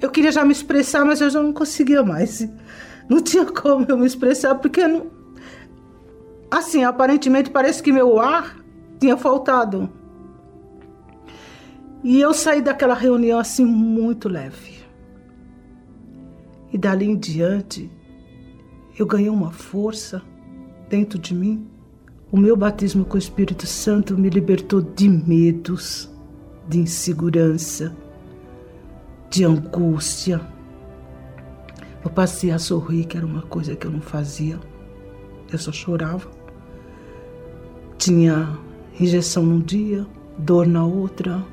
[0.00, 2.48] Eu queria já me expressar, mas eu já não conseguia mais.
[3.08, 5.06] Não tinha como eu me expressar, porque não.
[6.50, 8.56] Assim, aparentemente parece que meu ar
[8.98, 9.90] tinha faltado.
[12.02, 14.76] E eu saí daquela reunião assim muito leve.
[16.72, 17.90] E dali em diante,
[18.98, 20.22] eu ganhei uma força
[20.88, 21.66] dentro de mim
[22.30, 26.10] o meu batismo com o Espírito Santo me libertou de medos,
[26.68, 27.96] de insegurança,
[29.30, 30.40] de angústia.
[32.06, 34.60] Eu passei a sorrir, que era uma coisa que eu não fazia.
[35.50, 36.30] Eu só chorava.
[37.98, 38.56] Tinha
[39.00, 40.06] injeção num dia,
[40.38, 41.44] dor na outra.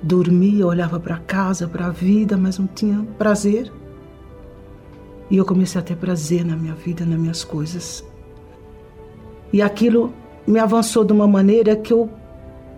[0.00, 3.72] Dormia, olhava para casa, para a vida, mas não tinha prazer.
[5.28, 8.04] E eu comecei a ter prazer na minha vida, nas minhas coisas.
[9.52, 10.14] E aquilo
[10.46, 12.08] me avançou de uma maneira que eu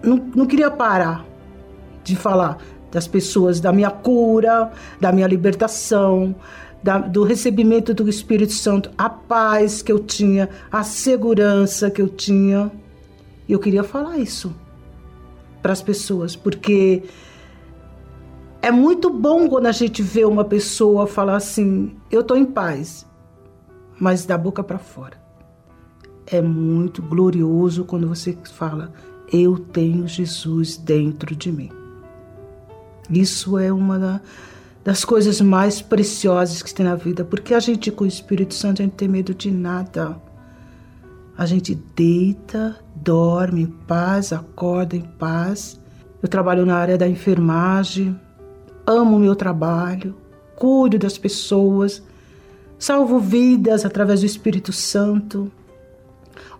[0.02, 1.26] não, não queria parar
[2.02, 2.56] de falar
[2.90, 6.34] das pessoas, da minha cura, da minha libertação,
[6.82, 12.08] da, do recebimento do Espírito Santo, a paz que eu tinha, a segurança que eu
[12.08, 12.70] tinha.
[13.48, 14.54] E eu queria falar isso
[15.60, 17.02] para as pessoas, porque
[18.62, 23.06] é muito bom quando a gente vê uma pessoa falar assim: eu estou em paz,
[23.98, 25.20] mas da boca para fora
[26.30, 28.92] é muito glorioso quando você fala:
[29.32, 31.70] Eu tenho Jesus dentro de mim.
[33.10, 34.22] Isso é uma
[34.84, 38.80] das coisas mais preciosas que tem na vida, porque a gente com o Espírito Santo
[38.80, 40.20] a gente tem medo de nada.
[41.36, 45.80] A gente deita, dorme em paz, acorda em paz.
[46.22, 48.18] Eu trabalho na área da enfermagem,
[48.86, 50.14] amo o meu trabalho,
[50.56, 52.02] cuido das pessoas,
[52.78, 55.50] salvo vidas através do Espírito Santo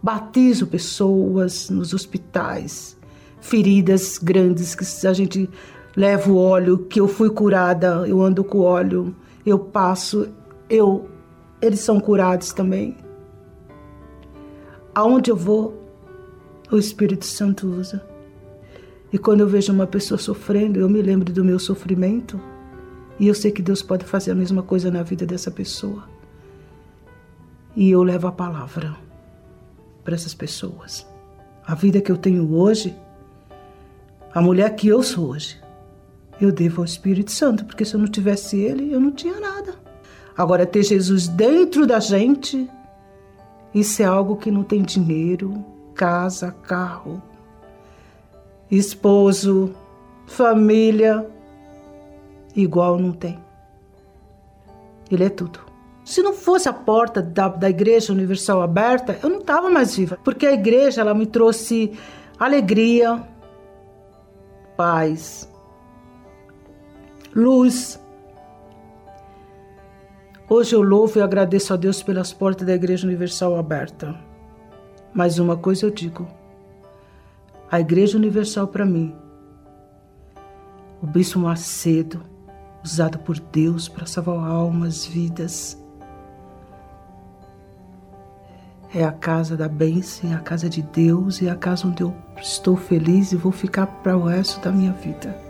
[0.03, 2.97] batizo pessoas nos hospitais,
[3.41, 5.49] feridas grandes que a gente
[5.97, 9.15] leva o óleo, que eu fui curada, eu ando com óleo,
[9.45, 10.29] eu passo,
[10.69, 11.09] eu
[11.61, 12.97] eles são curados também.
[14.95, 15.75] Aonde eu vou,
[16.71, 18.03] o Espírito Santo usa.
[19.13, 22.41] E quando eu vejo uma pessoa sofrendo, eu me lembro do meu sofrimento
[23.19, 26.05] e eu sei que Deus pode fazer a mesma coisa na vida dessa pessoa.
[27.77, 28.97] E eu levo a palavra
[30.03, 31.07] para essas pessoas.
[31.67, 32.97] A vida que eu tenho hoje,
[34.33, 35.60] a mulher que eu sou hoje,
[36.41, 39.75] eu devo ao Espírito Santo, porque se eu não tivesse ele, eu não tinha nada.
[40.37, 42.69] Agora, ter Jesus dentro da gente,
[43.75, 45.65] isso é algo que não tem dinheiro,
[45.95, 47.23] casa, carro,
[48.71, 49.75] esposo,
[50.27, 51.27] família,
[52.57, 53.39] igual não tem.
[55.11, 55.61] Ele é tudo.
[56.05, 60.19] Se não fosse a porta da, da Igreja Universal aberta, eu não estava mais viva.
[60.25, 61.93] Porque a igreja ela me trouxe
[62.39, 63.23] alegria,
[64.77, 65.50] paz,
[67.35, 68.01] luz.
[70.49, 74.17] Hoje eu louvo e agradeço a Deus pelas portas da Igreja Universal aberta.
[75.15, 76.27] Mas uma coisa eu digo:
[77.71, 79.15] a Igreja Universal para mim,
[81.01, 82.23] o Bispo Macedo,
[82.85, 85.79] usado por Deus para salvar almas, vidas,
[88.93, 92.03] é a casa da bênção, é a casa de Deus e é a casa onde
[92.03, 95.50] eu estou feliz e vou ficar para o resto da minha vida.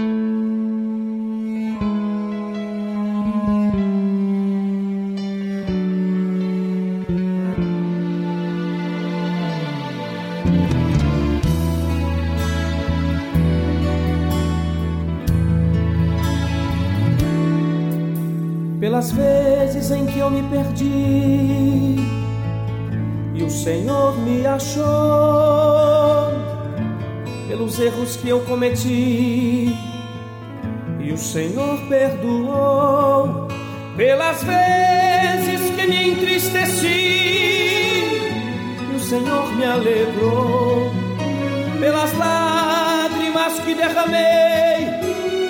[43.61, 44.89] Que derramei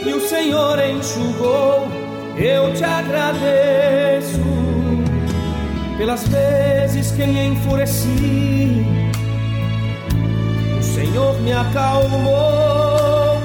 [0.05, 2.01] e o Senhor enxugou
[2.38, 4.41] eu te agradeço
[5.97, 8.83] pelas vezes que me enfureci.
[10.79, 13.39] O Senhor me acalmou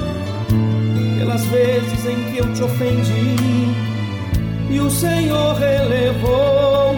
[1.19, 3.35] pelas vezes em que eu te ofendi.
[4.71, 6.95] E o Senhor relevou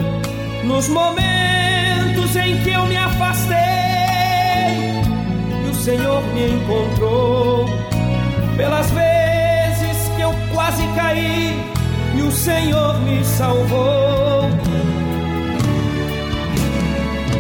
[0.63, 3.78] nos momentos em que eu me afastei.
[5.90, 7.66] Senhor me encontrou
[8.56, 11.60] pelas vezes que eu quase caí
[12.16, 14.52] e o Senhor me salvou.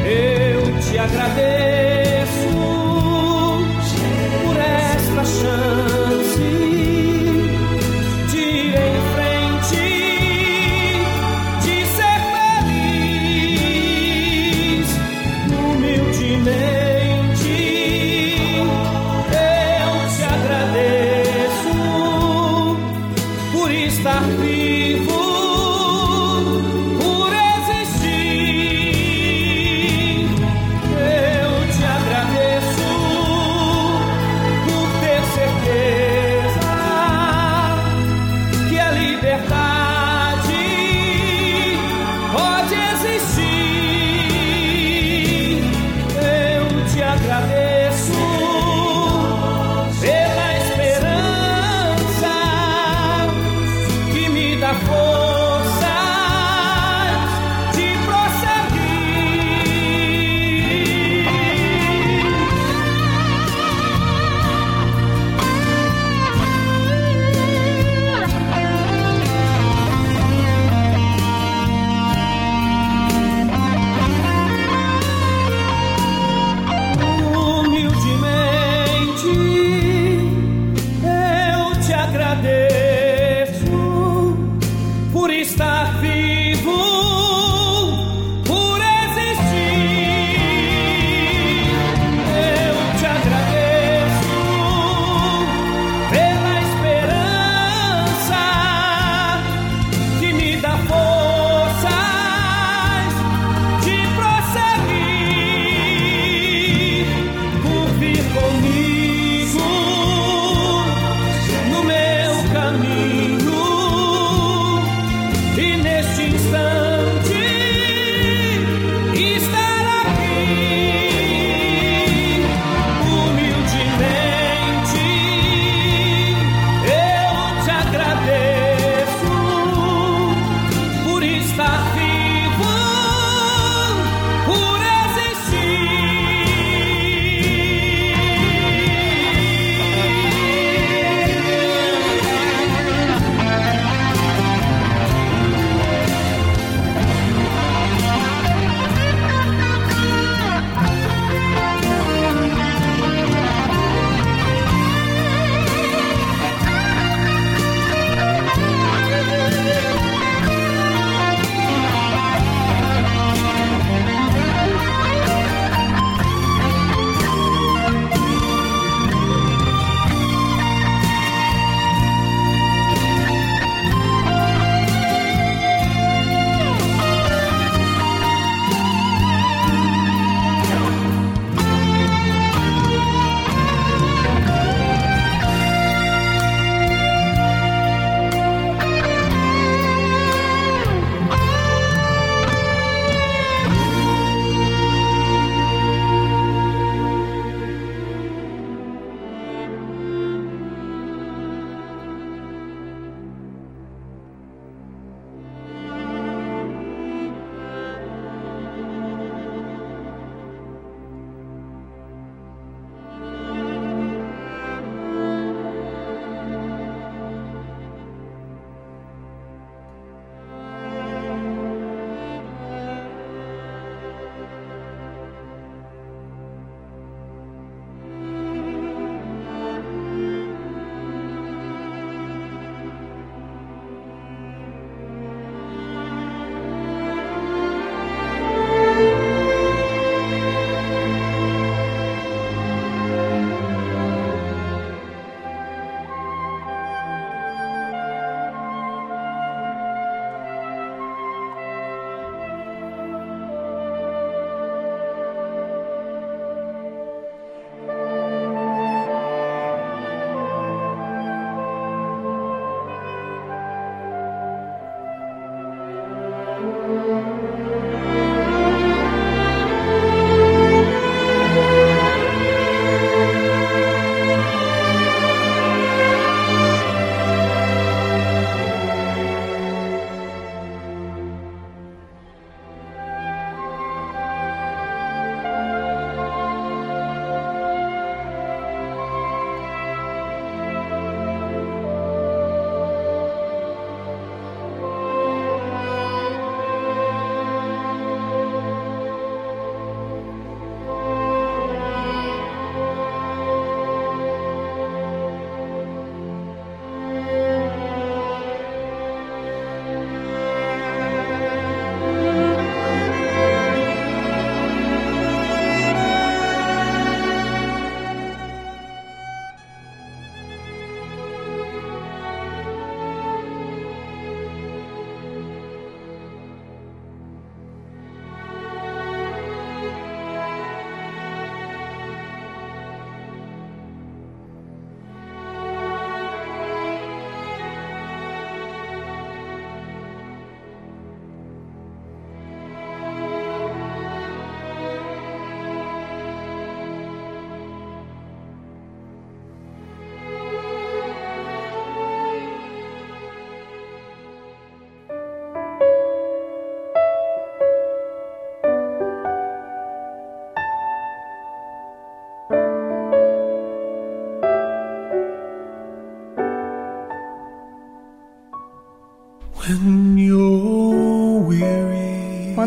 [0.03, 2.49] Eu te agradeço
[4.43, 5.88] por esta chance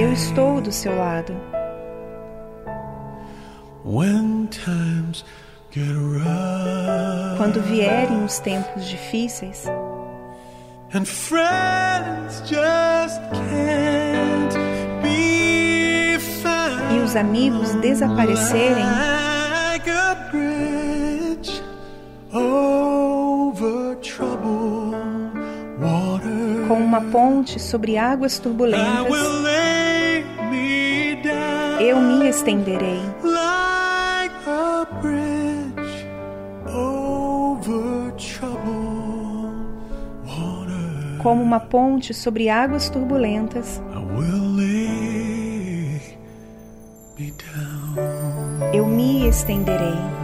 [0.00, 1.34] Eu estou do seu lado.
[7.36, 9.64] Quando vierem os tempos difíceis
[16.94, 18.84] e os amigos desaparecerem,
[27.44, 29.12] ponte sobre águas turbulentas,
[31.78, 33.02] eu me estenderei
[41.22, 43.82] como uma ponte sobre águas turbulentas.
[48.72, 50.23] Eu me estenderei.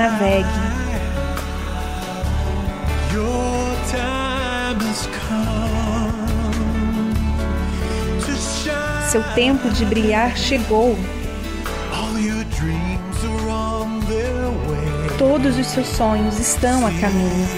[0.00, 0.48] Navegue.
[9.10, 10.98] Seu tempo de brilhar chegou.
[15.18, 17.48] Todos os seus sonhos estão a caminho.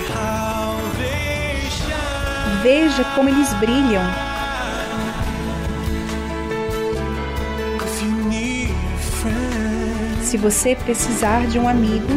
[2.60, 4.21] Veja como eles brilham.
[10.32, 12.08] Se você precisar de um amigo,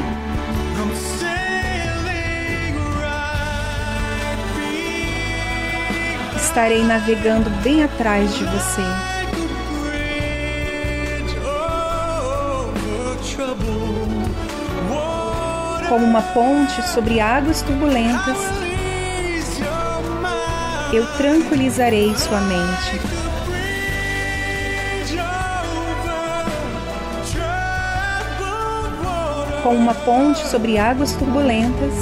[6.38, 8.82] estarei navegando bem atrás de você.
[15.90, 18.38] Como uma ponte sobre águas turbulentas,
[20.94, 23.15] eu tranquilizarei sua mente.
[29.66, 29.70] Water.
[29.70, 31.94] Com uma ponte sobre águas turbulentas,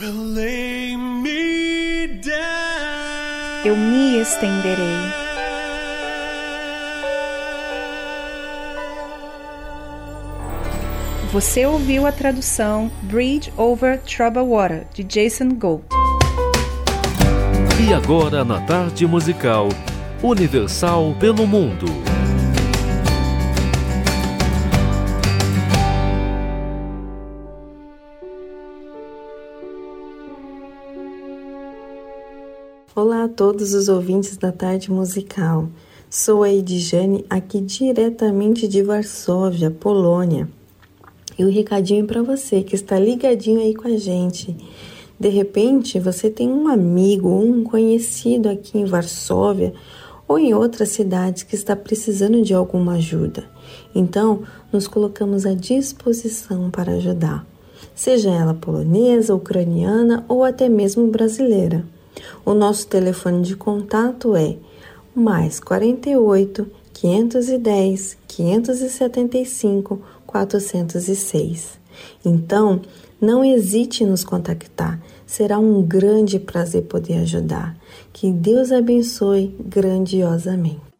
[0.00, 3.66] I will lay me down.
[3.66, 5.24] eu me estenderei.
[11.30, 15.84] Você ouviu a tradução Bridge Over Troubled Water, de Jason Gold.
[17.86, 19.68] E agora na tarde musical
[20.26, 21.84] Universal pelo Mundo.
[32.96, 35.68] Olá a todos os ouvintes da tarde musical.
[36.08, 40.48] Sou a Edjane, aqui diretamente de Varsóvia, Polônia.
[41.38, 44.56] E o recadinho para você que está ligadinho aí com a gente.
[45.20, 49.74] De repente, você tem um amigo um conhecido aqui em Varsóvia
[50.26, 53.44] ou em outras cidades que está precisando de alguma ajuda.
[53.94, 54.42] Então,
[54.72, 57.46] nos colocamos à disposição para ajudar,
[57.94, 61.84] seja ela polonesa, ucraniana ou até mesmo brasileira.
[62.44, 64.56] O nosso telefone de contato é
[65.14, 71.78] mais 48 510 575 406.
[72.24, 72.80] Então,
[73.20, 75.00] não hesite em nos contactar.
[75.34, 77.76] Será um grande prazer poder ajudar.
[78.12, 80.93] Que Deus abençoe grandiosamente.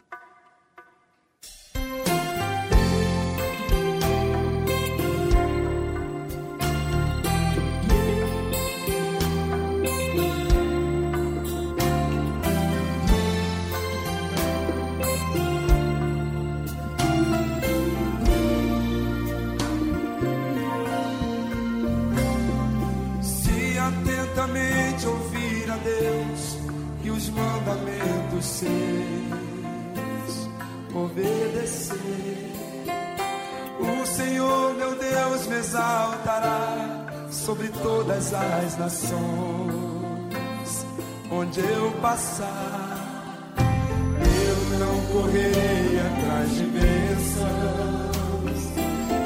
[39.15, 40.87] As nações,
[41.31, 43.55] onde eu passar.
[43.57, 48.61] Eu não correrei atrás de bênçãos,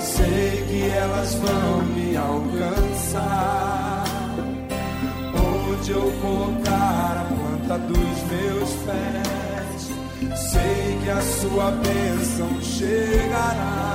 [0.01, 4.05] sei que elas vão me alcançar.
[5.35, 9.91] Onde eu colocar a planta dos meus pés,
[10.37, 13.88] sei que a sua bênção chegará.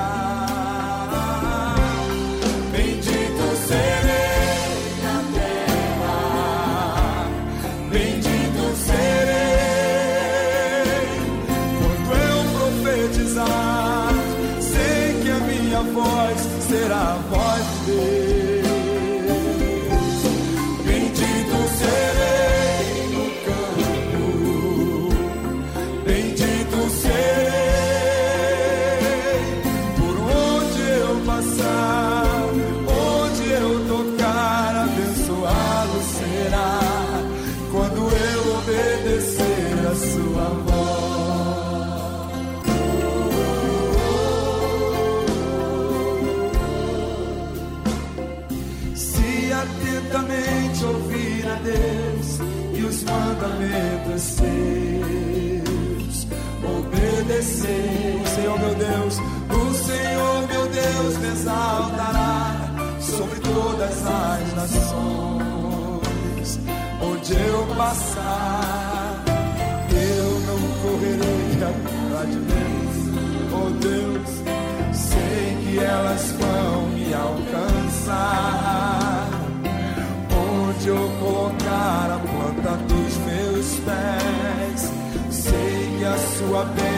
[67.84, 69.24] Passar,
[69.92, 72.96] eu não correrei atrás de Deus,
[73.52, 74.30] oh Deus,
[74.94, 77.68] sei que elas vão me alcançar.
[80.32, 84.92] Onde eu colocar a planta dos meus pés,
[85.30, 86.93] sei que a sua bênção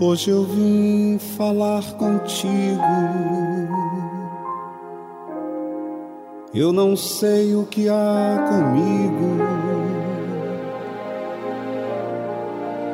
[0.00, 2.82] hoje eu vim falar contigo.
[6.54, 9.36] Eu não sei o que há comigo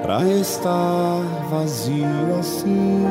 [0.03, 2.07] para estar vazio
[2.39, 3.03] assim.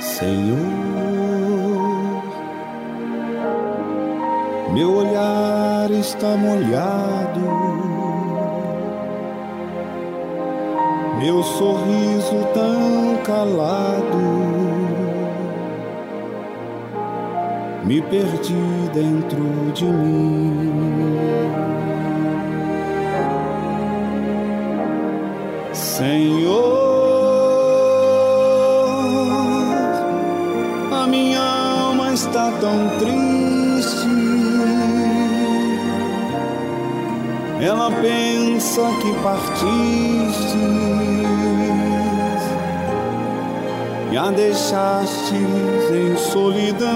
[0.00, 0.56] Senhor,
[4.72, 7.87] meu olhar está molhado,
[11.28, 14.16] meu sorriso tão calado,
[17.84, 18.54] me perdi
[18.94, 20.72] dentro de mim.
[25.74, 26.48] Senhor,
[30.90, 34.08] a minha alma está tão triste.
[37.60, 38.27] Ela pensa
[38.76, 40.58] que partiste
[44.12, 46.88] e a deixaste em solidão.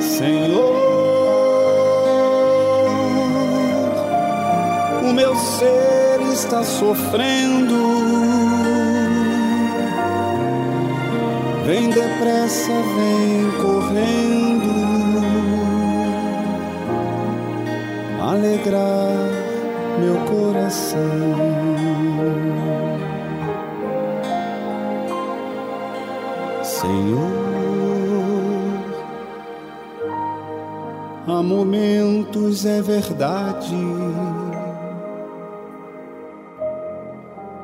[0.00, 0.76] Senhor,
[5.02, 7.90] o meu ser está sofrendo.
[11.66, 14.49] Vem depressa, vem correndo,
[18.60, 19.08] alegrar
[19.98, 21.00] meu coração.
[26.62, 27.20] Senhor,
[31.26, 33.76] há momentos é verdade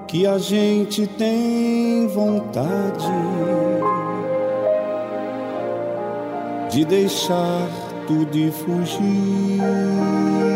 [0.09, 3.07] que a gente tem vontade
[6.71, 7.69] de deixar
[8.07, 10.56] tudo e fugir.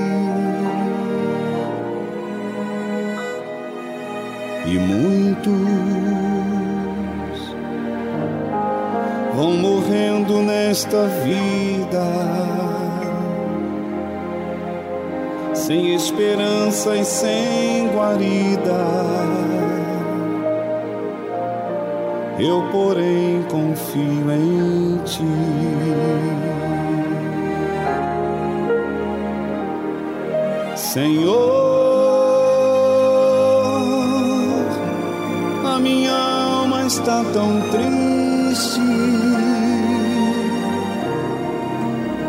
[4.70, 5.52] E muitos
[9.34, 12.04] vão morrendo nesta vida,
[15.54, 18.78] sem esperança e sem guarida.
[22.38, 25.24] Eu, porém, confio em ti.
[30.76, 31.79] Senhor,
[37.00, 38.80] está tão triste.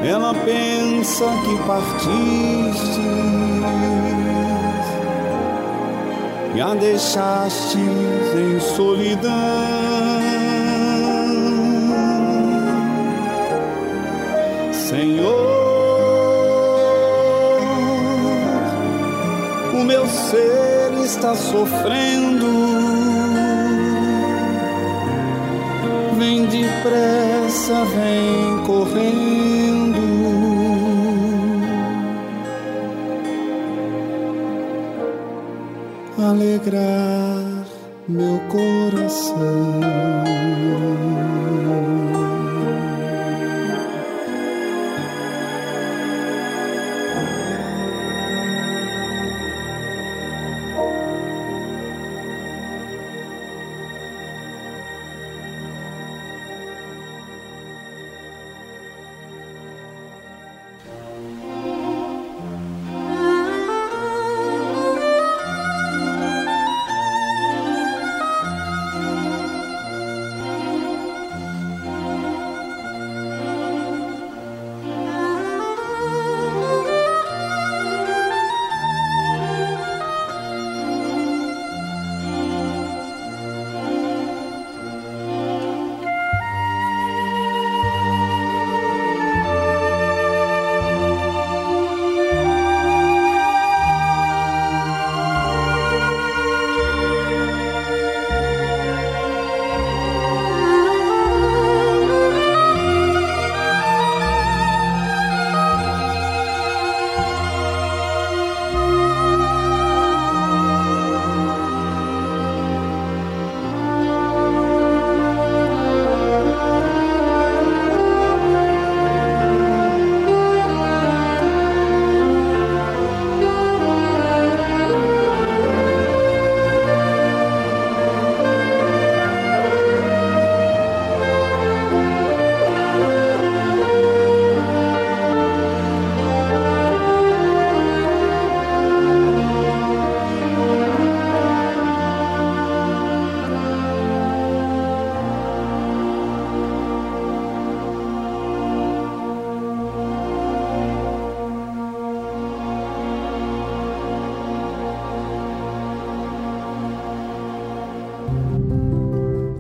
[0.04, 3.02] Ela pensa que partiste
[6.56, 9.32] e a deixaste em solidão.
[14.72, 15.52] Senhor,
[19.74, 23.01] o meu ser está sofrendo.
[26.82, 30.02] Depressa, vem correndo.
[36.18, 37.66] Alegrar
[38.08, 40.21] meu coração.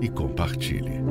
[0.00, 1.02] e compartilhe.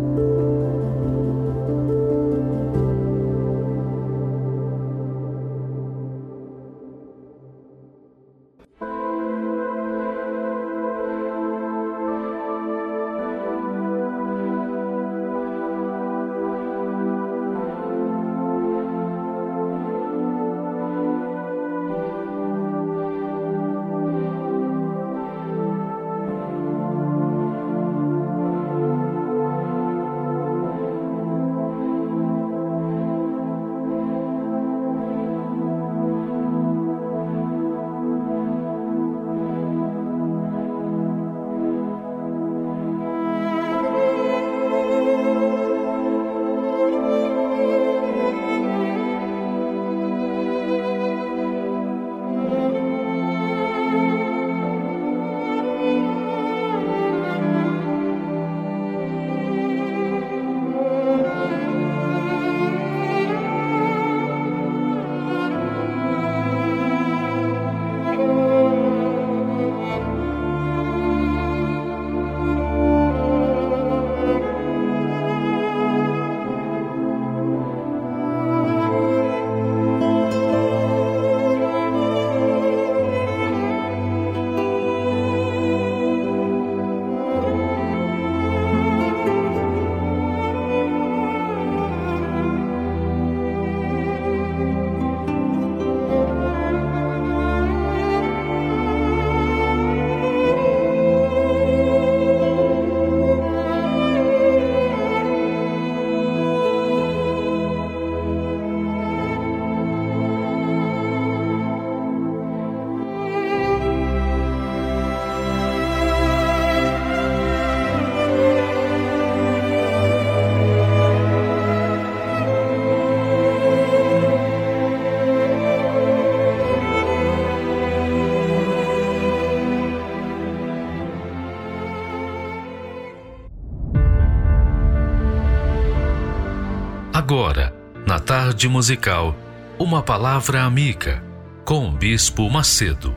[138.69, 139.35] Musical,
[139.79, 141.23] uma palavra amiga
[141.63, 143.13] com o Bispo Macedo.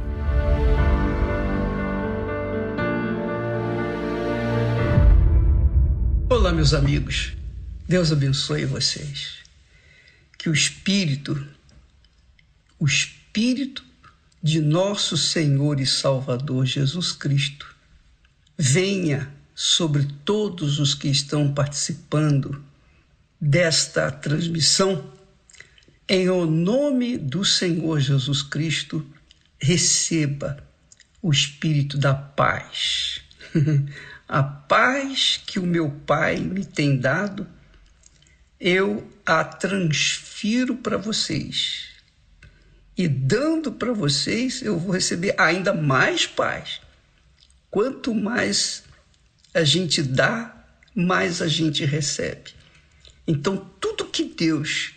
[6.29, 7.33] Olá, meus amigos.
[7.89, 9.39] Deus abençoe vocês.
[10.39, 11.47] Que o Espírito,
[12.79, 13.85] o Espírito
[14.43, 17.67] de nosso Senhor e Salvador Jesus Cristo,
[18.57, 22.65] venha sobre todos os que estão participando
[23.41, 25.05] desta transmissão,
[26.13, 29.07] em o nome do Senhor Jesus Cristo,
[29.63, 30.61] receba
[31.23, 33.21] o espírito da paz.
[34.27, 37.47] a paz que o meu Pai me tem dado,
[38.59, 41.91] eu a transfiro para vocês.
[42.99, 46.81] E dando para vocês, eu vou receber ainda mais paz.
[47.71, 48.83] Quanto mais
[49.55, 52.51] a gente dá, mais a gente recebe.
[53.29, 54.95] Então, tudo que Deus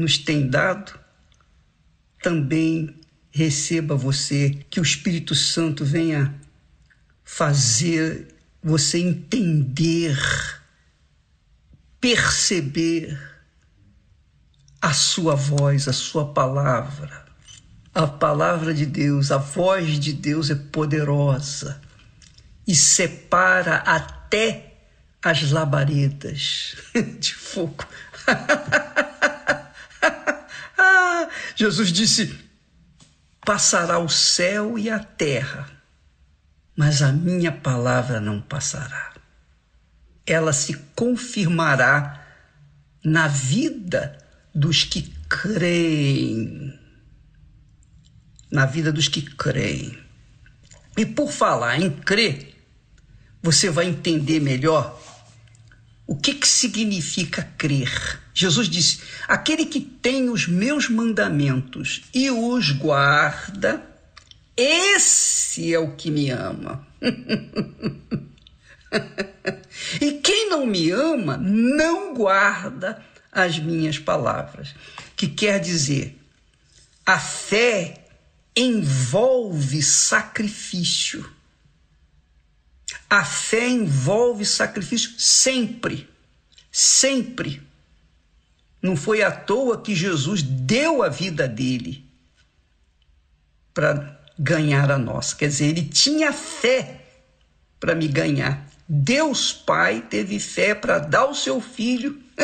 [0.00, 0.98] nos tem dado,
[2.22, 3.00] também
[3.30, 6.34] receba você, que o Espírito Santo venha
[7.22, 10.18] fazer você entender,
[12.00, 13.18] perceber
[14.80, 17.26] a sua voz, a sua palavra.
[17.94, 21.80] A palavra de Deus, a voz de Deus é poderosa
[22.66, 24.74] e separa até
[25.22, 26.76] as labaredas
[27.18, 27.84] de fogo.
[31.54, 32.38] Jesus disse:
[33.44, 35.70] Passará o céu e a terra,
[36.76, 39.14] mas a minha palavra não passará.
[40.26, 42.24] Ela se confirmará
[43.04, 44.18] na vida
[44.54, 46.78] dos que creem.
[48.50, 49.98] Na vida dos que creem.
[50.96, 52.54] E por falar em crer,
[53.42, 55.00] você vai entender melhor
[56.10, 58.20] o que, que significa crer.
[58.34, 63.80] Jesus disse: Aquele que tem os meus mandamentos e os guarda,
[64.56, 66.84] esse é o que me ama.
[70.02, 73.00] e quem não me ama, não guarda
[73.30, 74.74] as minhas palavras.
[75.14, 76.20] Que quer dizer,
[77.06, 78.04] a fé
[78.56, 81.24] envolve sacrifício.
[83.08, 86.08] A fé envolve sacrifício sempre,
[86.70, 87.62] sempre.
[88.82, 92.04] Não foi à toa que Jesus deu a vida dele
[93.74, 95.36] para ganhar a nossa.
[95.36, 97.04] Quer dizer, ele tinha fé
[97.78, 98.66] para me ganhar.
[98.88, 102.20] Deus Pai teve fé para dar o seu filho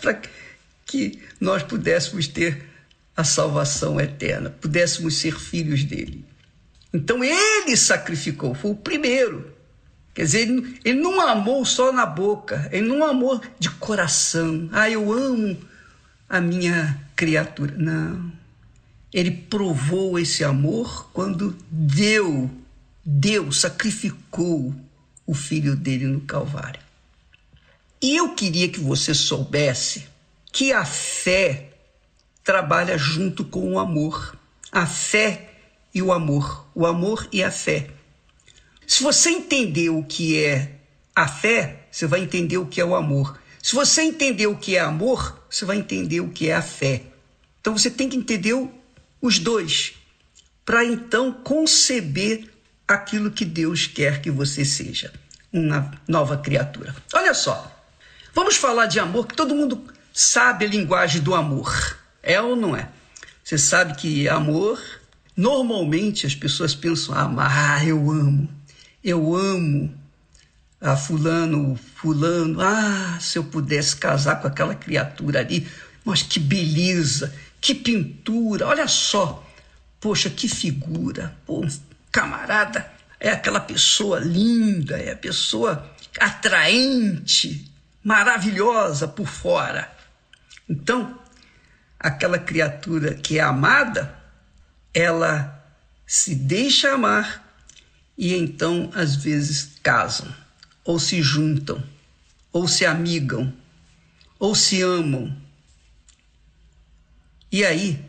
[0.00, 0.20] para
[0.86, 2.66] que nós pudéssemos ter
[3.16, 6.24] a salvação eterna, pudéssemos ser filhos dele.
[6.92, 9.52] Então ele sacrificou, foi o primeiro.
[10.12, 14.68] Quer dizer, ele, ele não amou só na boca, ele não amou de coração.
[14.72, 15.56] Ah, eu amo
[16.28, 17.74] a minha criatura.
[17.76, 18.32] Não.
[19.12, 22.50] Ele provou esse amor quando deu,
[23.04, 24.74] deu, sacrificou
[25.26, 26.80] o filho dele no Calvário.
[28.02, 30.06] E eu queria que você soubesse
[30.52, 31.70] que a fé
[32.42, 34.36] trabalha junto com o amor.
[34.72, 35.50] A fé
[35.94, 36.69] e o amor.
[36.80, 37.90] O amor e a fé.
[38.86, 40.76] Se você entender o que é
[41.14, 43.38] a fé, você vai entender o que é o amor.
[43.62, 47.02] Se você entender o que é amor, você vai entender o que é a fé.
[47.60, 48.54] Então você tem que entender
[49.20, 49.92] os dois
[50.64, 52.48] para então conceber
[52.88, 55.12] aquilo que Deus quer que você seja,
[55.52, 56.96] uma nova criatura.
[57.12, 57.70] Olha só,
[58.32, 59.82] Vamos falar de amor, que todo mundo
[60.12, 61.98] sabe a linguagem do amor.
[62.22, 62.88] É ou não é?
[63.42, 64.80] Você sabe que amor,
[65.40, 68.46] normalmente as pessoas pensam, ah, eu amo,
[69.02, 69.90] eu amo
[70.78, 75.66] a fulano, fulano, ah, se eu pudesse casar com aquela criatura ali,
[76.04, 79.46] mas que beleza, que pintura, olha só,
[79.98, 81.66] poxa, que figura, pô,
[82.12, 87.72] camarada, é aquela pessoa linda, é a pessoa atraente,
[88.04, 89.90] maravilhosa por fora.
[90.68, 91.18] Então,
[91.98, 94.19] aquela criatura que é amada,
[94.92, 95.62] ela
[96.06, 97.46] se deixa amar
[98.16, 100.34] e então às vezes casam,
[100.84, 101.82] ou se juntam,
[102.52, 103.52] ou se amigam,
[104.38, 105.34] ou se amam.
[107.52, 108.04] E aí,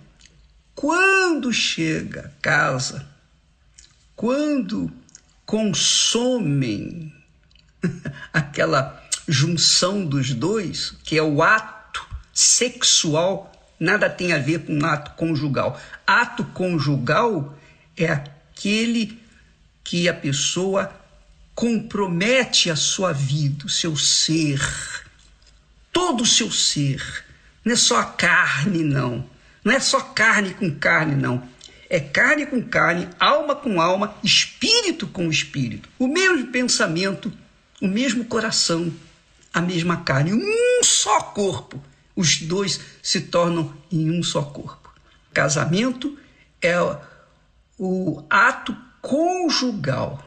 [0.76, 3.08] quando chega a casa,
[4.16, 4.92] quando
[5.46, 7.14] consomem
[8.34, 13.51] aquela junção dos dois, que é o ato sexual,
[13.82, 15.82] nada tem a ver com ato conjugal.
[16.06, 17.58] Ato conjugal
[17.98, 19.20] é aquele
[19.84, 20.94] que a pessoa
[21.56, 24.62] compromete a sua vida, o seu ser,
[25.92, 27.26] todo o seu ser.
[27.66, 29.26] Não é só a carne, não.
[29.64, 31.44] Não é só carne com carne, não.
[31.90, 35.90] É carne com carne, alma com alma, espírito com espírito.
[35.98, 37.34] O mesmo pensamento,
[37.82, 38.94] o mesmo coração,
[39.52, 41.84] a mesma carne, um só corpo.
[42.16, 44.94] Os dois se tornam em um só corpo.
[45.34, 46.18] Casamento
[46.62, 46.76] é
[47.78, 50.24] o ato conjugal.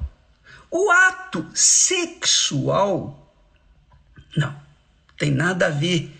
[0.70, 3.32] O ato sexual,
[4.36, 4.54] não,
[5.16, 6.12] tem nada a ver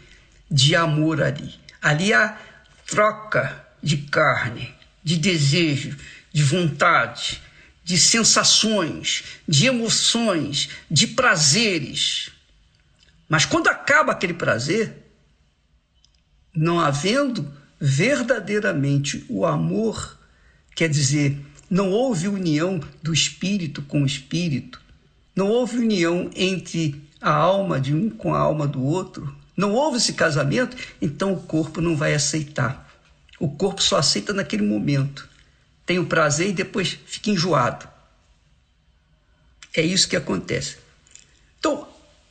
[0.50, 1.54] de amor ali.
[1.82, 2.38] Ali há
[2.86, 4.72] troca de carne,
[5.02, 5.96] de desejo,
[6.32, 7.42] de vontade,
[7.82, 12.30] de sensações, de emoções, de prazeres.
[13.28, 15.03] Mas quando acaba aquele prazer,
[16.54, 17.50] não havendo
[17.80, 20.18] verdadeiramente o amor,
[20.74, 24.80] quer dizer, não houve união do espírito com o espírito,
[25.34, 29.98] não houve união entre a alma de um com a alma do outro, não houve
[29.98, 32.84] esse casamento, então o corpo não vai aceitar.
[33.38, 35.28] O corpo só aceita naquele momento.
[35.86, 37.88] Tem o prazer e depois fica enjoado.
[39.74, 40.78] É isso que acontece.
[41.58, 41.88] Então,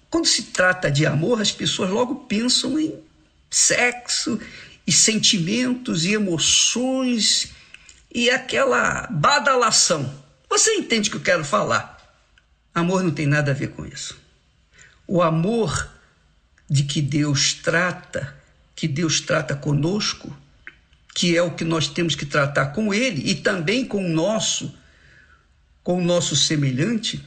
[0.10, 2.96] quando se trata de amor, as pessoas logo pensam em
[3.54, 4.40] sexo
[4.86, 7.54] e sentimentos e emoções
[8.14, 10.12] e aquela badalação.
[10.50, 11.94] Você entende o que eu quero falar?
[12.74, 14.18] Amor não tem nada a ver com isso.
[15.08, 15.92] O amor
[16.70, 18.36] de que Deus trata,
[18.76, 20.36] que Deus trata conosco,
[21.14, 24.76] que é o que nós temos que tratar com Ele e também com o nosso,
[25.84, 27.24] com o nosso semelhante,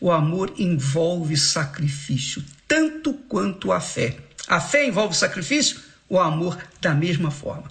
[0.00, 4.27] o amor envolve sacrifício, tanto quanto a fé.
[4.48, 7.70] A fé envolve sacrifício, o amor da mesma forma.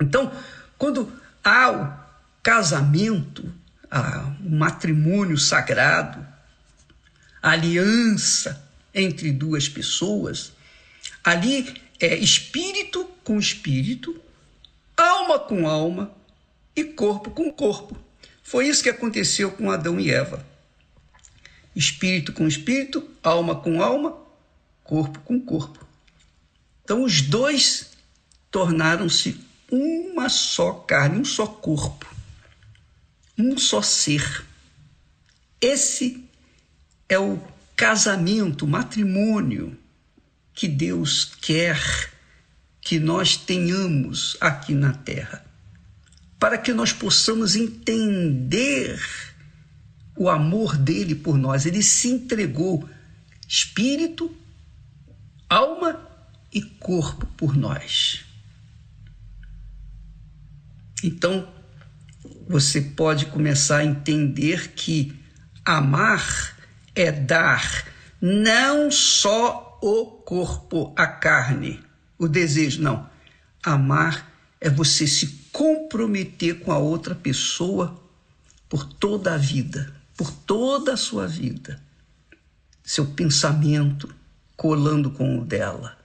[0.00, 0.32] Então,
[0.78, 1.92] quando há o
[2.40, 3.52] casamento,
[4.44, 6.24] o matrimônio sagrado,
[7.42, 8.64] a aliança
[8.94, 10.52] entre duas pessoas,
[11.24, 14.20] ali é espírito com espírito,
[14.96, 16.14] alma com alma
[16.76, 17.96] e corpo com corpo.
[18.42, 20.46] Foi isso que aconteceu com Adão e Eva.
[21.74, 24.21] Espírito com espírito, alma com alma,
[24.84, 25.86] corpo com corpo.
[26.84, 27.90] Então os dois
[28.50, 29.40] tornaram-se
[29.70, 32.06] uma só carne, um só corpo,
[33.38, 34.44] um só ser.
[35.60, 36.28] Esse
[37.08, 37.40] é o
[37.76, 39.78] casamento, matrimônio
[40.54, 42.12] que Deus quer
[42.80, 45.44] que nós tenhamos aqui na terra,
[46.38, 49.00] para que nós possamos entender
[50.16, 51.64] o amor dele por nós.
[51.64, 52.88] Ele se entregou
[53.48, 54.34] espírito,
[55.52, 56.00] alma
[56.50, 58.24] e corpo por nós.
[61.04, 61.46] Então,
[62.48, 65.20] você pode começar a entender que
[65.62, 66.56] amar
[66.94, 67.86] é dar
[68.20, 71.82] não só o corpo, a carne,
[72.18, 73.10] o desejo, não.
[73.62, 78.00] Amar é você se comprometer com a outra pessoa
[78.70, 81.82] por toda a vida, por toda a sua vida.
[82.82, 84.21] Seu pensamento
[84.62, 85.98] colando com o dela,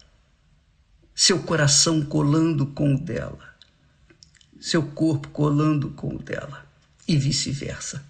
[1.13, 3.53] seu coração colando com o dela,
[4.59, 6.65] seu corpo colando com o dela.
[7.07, 8.03] E vice-versa.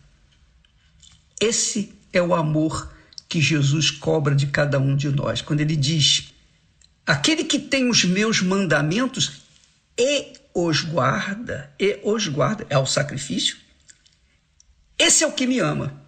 [1.38, 2.96] Esse é o amor
[3.28, 6.34] que Jesus cobra de cada um de nós, quando ele diz:
[7.06, 9.42] Aquele que tem os meus mandamentos
[10.00, 13.58] e os guarda, e os guarda, é o sacrifício,
[14.98, 16.07] esse é o que me ama.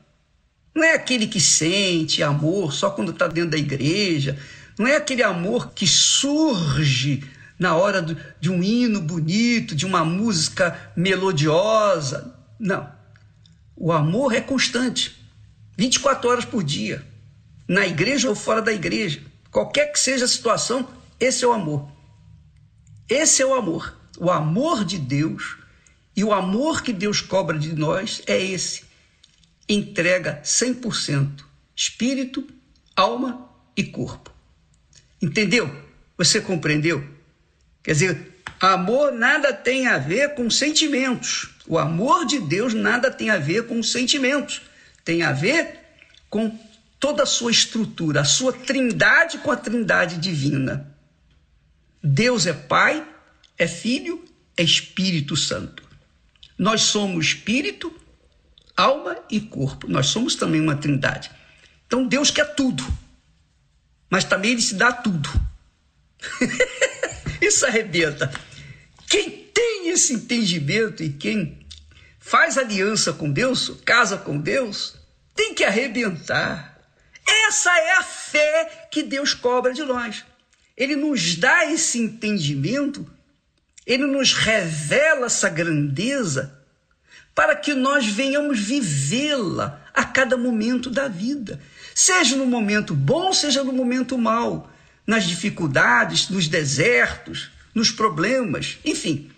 [0.79, 4.39] Não é aquele que sente amor só quando está dentro da igreja,
[4.77, 7.21] não é aquele amor que surge
[7.59, 8.01] na hora
[8.39, 12.33] de um hino bonito, de uma música melodiosa.
[12.57, 12.89] Não.
[13.75, 15.21] O amor é constante.
[15.77, 17.05] 24 horas por dia,
[17.67, 20.87] na igreja ou fora da igreja, qualquer que seja a situação,
[21.19, 21.91] esse é o amor.
[23.09, 23.97] Esse é o amor.
[24.17, 25.57] O amor de Deus
[26.15, 28.87] e o amor que Deus cobra de nós é esse.
[29.69, 31.43] Entrega 100%,
[31.75, 32.45] espírito,
[32.95, 33.47] alma
[33.77, 34.33] e corpo.
[35.21, 35.73] Entendeu?
[36.17, 37.07] Você compreendeu?
[37.83, 41.51] Quer dizer, amor nada tem a ver com sentimentos.
[41.67, 44.63] O amor de Deus nada tem a ver com sentimentos
[45.09, 45.79] tem a ver
[46.29, 46.55] com
[46.99, 50.95] toda a sua estrutura, a sua trindade com a trindade divina.
[52.03, 53.03] Deus é Pai,
[53.57, 54.23] é Filho,
[54.55, 55.81] é Espírito Santo.
[56.55, 57.91] Nós somos espírito,
[58.79, 59.87] alma e corpo.
[59.87, 61.29] Nós somos também uma trindade.
[61.85, 62.85] Então Deus quer tudo,
[64.09, 65.29] mas também Ele se dá tudo.
[67.41, 68.31] Isso arrebenta.
[69.07, 71.65] Quem tem esse entendimento e quem
[72.19, 74.95] faz aliança com Deus, casa com Deus,
[75.35, 76.79] tem que arrebentar.
[77.47, 80.23] Essa é a fé que Deus cobra de nós.
[80.77, 83.09] Ele nos dá esse entendimento,
[83.85, 86.58] ele nos revela essa grandeza
[87.39, 91.57] para que nós venhamos vivê-la a cada momento da vida,
[91.95, 94.69] seja no momento bom, seja no momento mau,
[95.07, 99.31] nas dificuldades, nos desertos, nos problemas, enfim.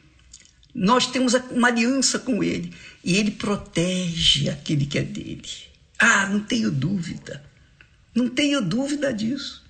[0.74, 2.74] Nós temos uma aliança com ele
[3.04, 5.48] e ele protege aquele que é dele.
[6.00, 7.44] Ah, não tenho dúvida.
[8.16, 9.64] Não tenho dúvida disso.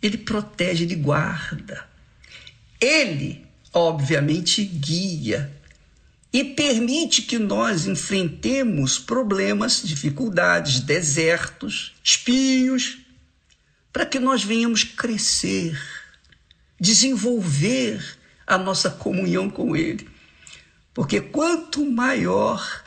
[0.00, 1.84] Ele protege, ele guarda.
[2.80, 5.52] Ele, obviamente, guia
[6.36, 12.98] e permite que nós enfrentemos problemas, dificuldades, desertos, espinhos,
[13.90, 15.80] para que nós venhamos crescer,
[16.78, 18.04] desenvolver
[18.46, 20.06] a nossa comunhão com Ele.
[20.92, 22.84] Porque quanto maior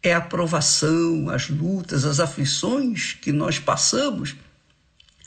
[0.00, 4.36] é a provação, as lutas, as aflições que nós passamos,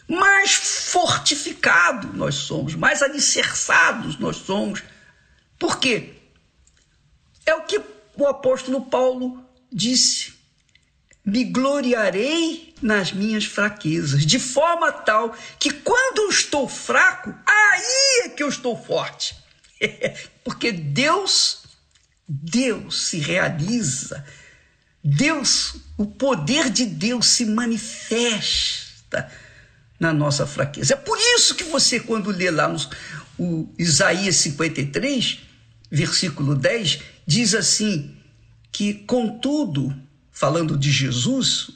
[0.07, 4.81] mais fortificado nós somos, mais alicerçados nós somos.
[5.59, 6.16] Por quê?
[7.47, 7.81] É o que
[8.17, 9.41] o apóstolo Paulo
[9.71, 10.33] disse:
[11.25, 18.29] me gloriarei nas minhas fraquezas, de forma tal que quando eu estou fraco, aí é
[18.29, 19.35] que eu estou forte.
[20.43, 21.63] Porque Deus,
[22.27, 24.25] Deus se realiza,
[25.01, 29.31] Deus, o poder de Deus se manifesta
[29.97, 30.93] na nossa fraqueza.
[30.93, 32.77] É por isso que você, quando lê lá no,
[33.37, 35.39] o Isaías 53,
[35.89, 38.15] versículo 10, diz assim:
[38.71, 39.93] que, contudo,
[40.31, 41.69] falando de Jesus,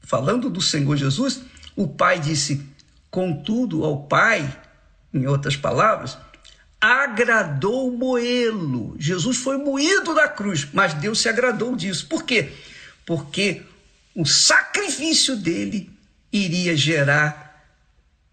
[0.00, 1.42] falando do Senhor Jesus,
[1.74, 2.64] o Pai disse:
[3.10, 4.56] contudo, ao Pai,
[5.12, 6.16] em outras palavras,
[6.80, 8.96] agradou moê-lo.
[8.98, 12.06] Jesus foi moído da cruz, mas Deus se agradou disso.
[12.06, 12.52] Por quê?
[13.04, 13.62] Porque
[14.14, 15.90] o sacrifício dele
[16.32, 17.50] iria gerar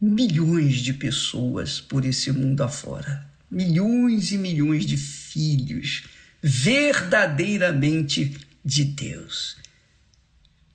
[0.02, 3.28] milhões de pessoas por esse mundo afora.
[3.52, 6.04] Milhões e milhões de filhos
[6.42, 9.58] verdadeiramente de Deus.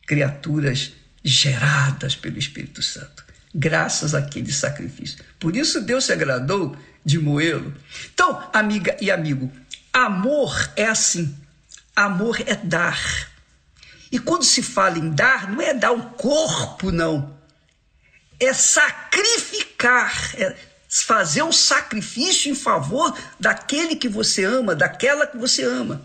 [0.06, 0.92] Criaturas
[1.22, 3.24] geradas pelo Espírito Santo,
[3.54, 5.24] graças àquele sacrifício.
[5.38, 7.74] Por isso Deus se agradou de moê-lo.
[8.12, 9.50] Então, amiga e amigo,
[9.92, 11.36] amor é assim.
[11.96, 13.30] Amor é dar.
[14.10, 17.38] E quando se fala em dar, não é dar o corpo, não.
[18.38, 20.56] É sacrificar, é
[21.02, 26.00] fazer um sacrifício em favor daquele que você ama, daquela que você ama.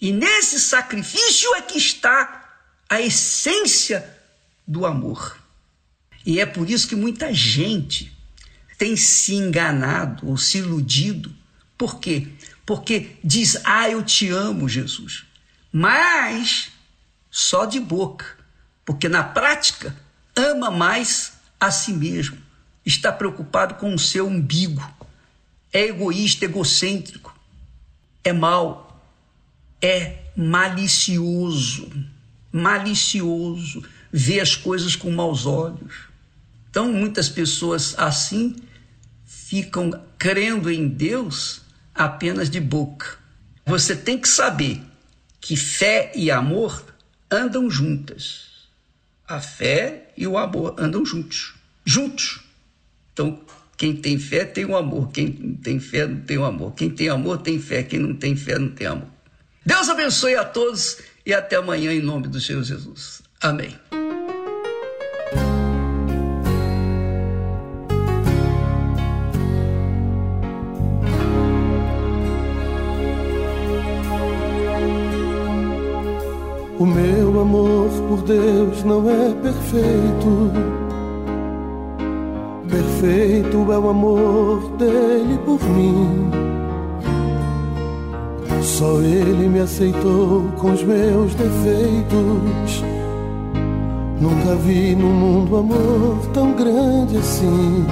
[0.00, 2.58] E nesse sacrifício é que está
[2.88, 4.18] a essência
[4.66, 5.36] do amor.
[6.24, 8.16] E é por isso que muita gente
[8.78, 11.34] tem se enganado ou se iludido.
[11.76, 12.28] Por quê?
[12.64, 15.24] Porque diz: Ah, eu te amo, Jesus.
[15.70, 16.70] Mas
[17.30, 18.38] só de boca.
[18.86, 19.94] Porque na prática
[20.34, 22.49] ama mais a si mesmo
[22.84, 24.88] está preocupado com o seu umbigo,
[25.72, 27.34] é egoísta, egocêntrico,
[28.24, 29.02] é mau,
[29.80, 31.90] é malicioso,
[32.52, 33.82] malicioso,
[34.12, 36.08] vê as coisas com maus olhos.
[36.68, 38.56] Então, muitas pessoas assim
[39.24, 41.62] ficam crendo em Deus
[41.94, 43.18] apenas de boca.
[43.66, 44.82] Você tem que saber
[45.40, 46.84] que fé e amor
[47.30, 48.48] andam juntas.
[49.26, 51.54] A fé e o amor andam juntos.
[51.84, 52.40] Juntos.
[53.12, 53.40] Então,
[53.76, 56.74] quem tem fé tem o amor, quem não tem fé não tem o amor.
[56.74, 59.08] Quem tem amor tem fé, quem não tem fé não tem amor.
[59.64, 63.22] Deus abençoe a todos e até amanhã em nome do Senhor Jesus.
[63.40, 63.74] Amém.
[76.78, 80.89] O meu amor por Deus não é perfeito
[82.70, 86.30] Perfeito é o amor dele por mim.
[88.62, 92.84] Só ele me aceitou com os meus defeitos.
[94.20, 97.84] Nunca vi no mundo amor tão grande assim.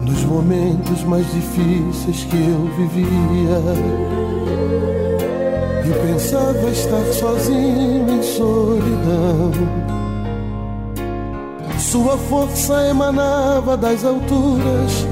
[0.00, 3.58] Nos momentos mais difíceis que eu vivia.
[5.84, 9.50] E pensava estar sozinho em solidão
[11.90, 15.06] sua força emanava das alturas,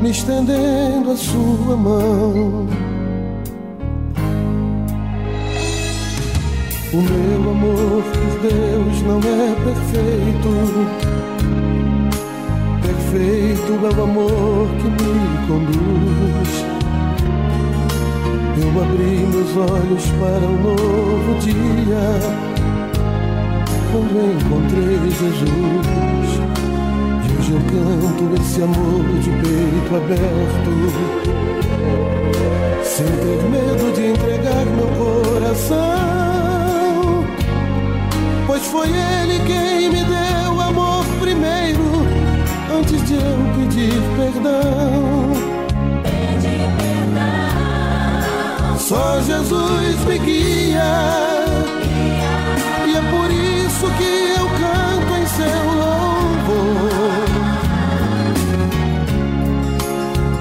[0.00, 2.66] me estendendo a sua mão.
[6.90, 10.50] O meu amor por Deus não é perfeito.
[12.80, 15.16] Perfeito é o amor que me
[15.48, 16.50] conduz.
[18.56, 22.47] Eu abri meus olhos para um novo dia
[23.90, 26.30] quando encontrei Jesus.
[27.24, 30.72] E hoje eu canto esse amor de peito aberto,
[32.84, 35.78] sem ter medo de entregar meu coração.
[38.46, 41.84] Pois foi Ele quem me deu amor primeiro,
[42.78, 45.58] antes de eu pedir perdão.
[48.78, 51.27] Só Jesus me guia.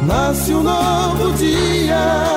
[0.07, 2.36] Nasce um novo dia.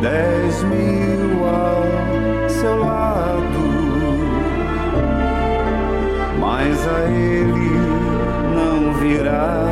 [0.00, 3.58] dez mil ao seu lado,
[6.40, 7.70] mas a ele
[8.54, 9.66] não virá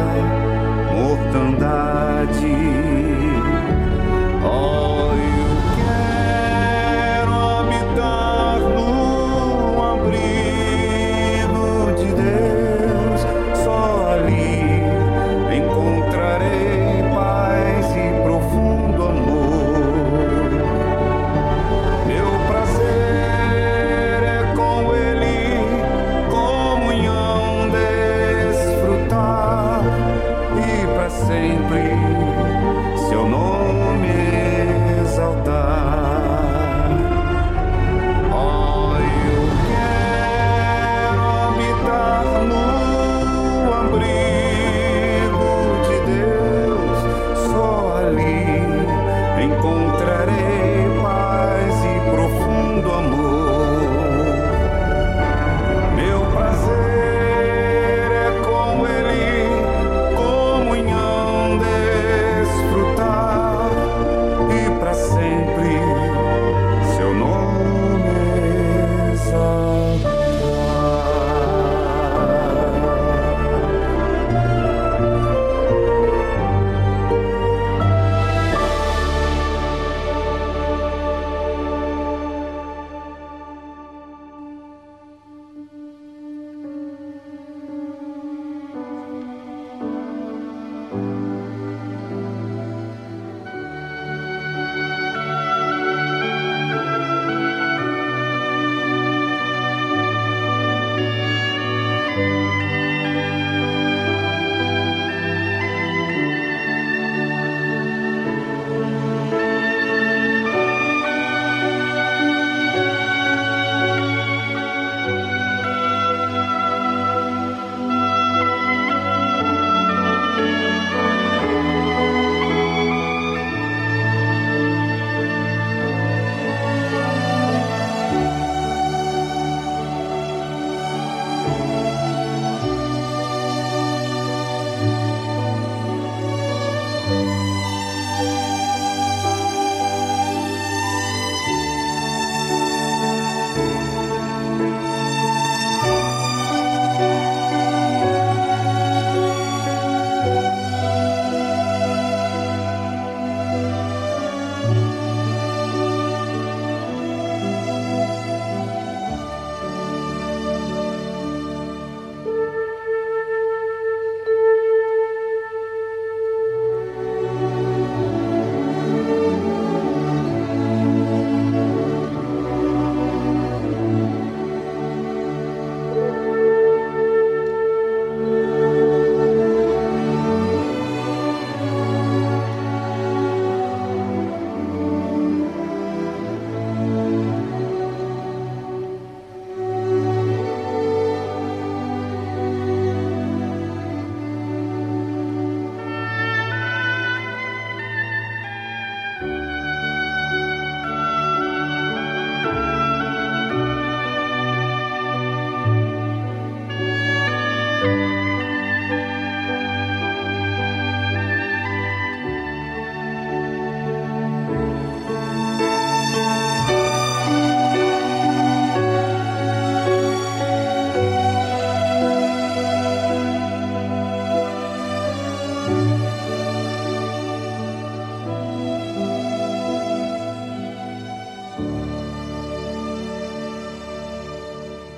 [0.92, 1.85] mortandade.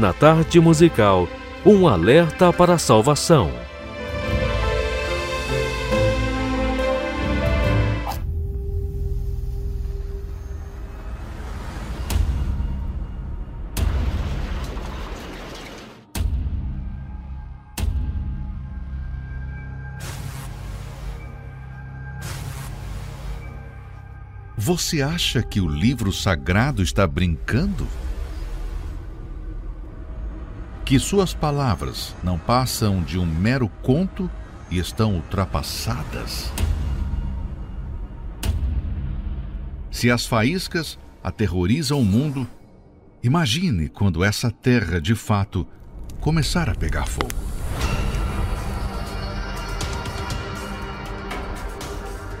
[0.00, 1.28] Na tarde musical,
[1.64, 3.52] um alerta para a salvação.
[24.56, 27.86] Você acha que o livro sagrado está brincando?
[30.90, 34.28] Que suas palavras não passam de um mero conto
[34.68, 36.50] e estão ultrapassadas?
[39.88, 42.44] Se as faíscas aterrorizam o mundo,
[43.22, 45.64] imagine quando essa terra de fato
[46.18, 47.28] começar a pegar fogo.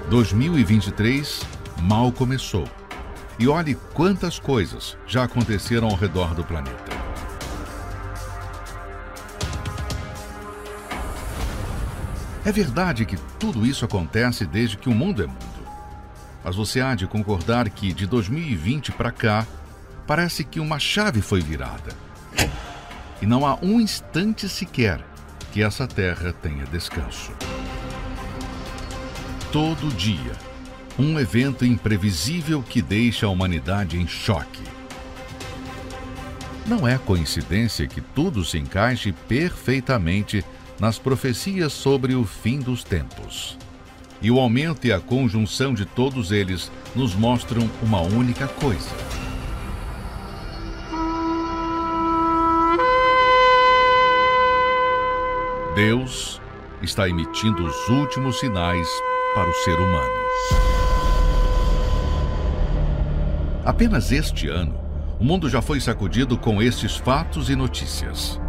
[0.08, 1.40] (2023)
[1.82, 2.64] mal começou.
[3.38, 6.99] E olhe quantas coisas já aconteceram ao redor do planeta.
[12.44, 15.60] É verdade que tudo isso acontece desde que o mundo é mundo.
[16.42, 19.46] Mas você há de concordar que de 2020 para cá,
[20.06, 21.94] parece que uma chave foi virada.
[23.20, 25.04] E não há um instante sequer
[25.52, 27.30] que essa terra tenha descanso.
[29.52, 30.32] Todo dia,
[30.98, 34.62] um evento imprevisível que deixa a humanidade em choque.
[36.66, 40.42] Não é coincidência que tudo se encaixe perfeitamente
[40.80, 43.58] nas profecias sobre o fim dos tempos.
[44.22, 48.90] E o aumento e a conjunção de todos eles nos mostram uma única coisa.
[55.74, 56.40] Deus
[56.82, 58.88] está emitindo os últimos sinais
[59.34, 60.10] para o ser humano.
[63.64, 64.78] Apenas este ano,
[65.18, 68.40] o mundo já foi sacudido com estes fatos e notícias.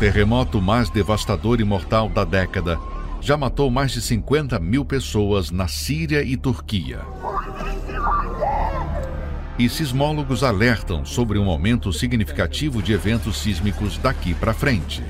[0.00, 2.78] Terremoto mais devastador e mortal da década
[3.20, 7.00] já matou mais de 50 mil pessoas na Síria e Turquia.
[9.58, 15.04] E sismólogos alertam sobre um aumento significativo de eventos sísmicos daqui para frente.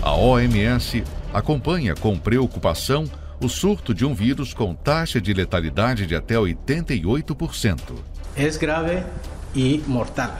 [0.00, 1.02] A OMS
[1.34, 3.10] acompanha com preocupação
[3.42, 7.80] o surto de um vírus com taxa de letalidade de até 88%.
[8.36, 9.02] É grave
[9.54, 10.38] e mortal.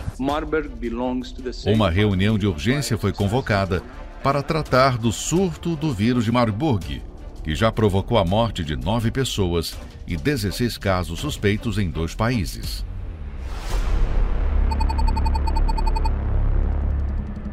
[1.66, 3.82] Uma reunião de urgência foi convocada
[4.23, 7.03] para tratar do surto do vírus de Marburg,
[7.43, 9.77] que já provocou a morte de nove pessoas
[10.07, 12.85] e 16 casos suspeitos em dois países.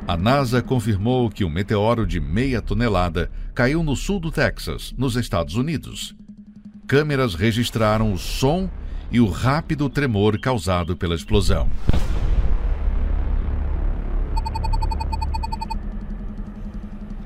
[0.08, 5.18] A NASA confirmou que um meteoro de meia tonelada caiu no sul do Texas, nos
[5.18, 6.16] Estados Unidos.
[6.88, 8.70] Câmeras registraram o som
[9.12, 11.70] e o rápido tremor causado pela explosão.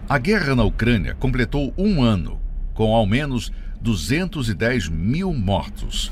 [0.08, 2.38] A guerra na Ucrânia completou um ano,
[2.74, 3.50] com ao menos
[3.80, 6.12] 210 mil mortos.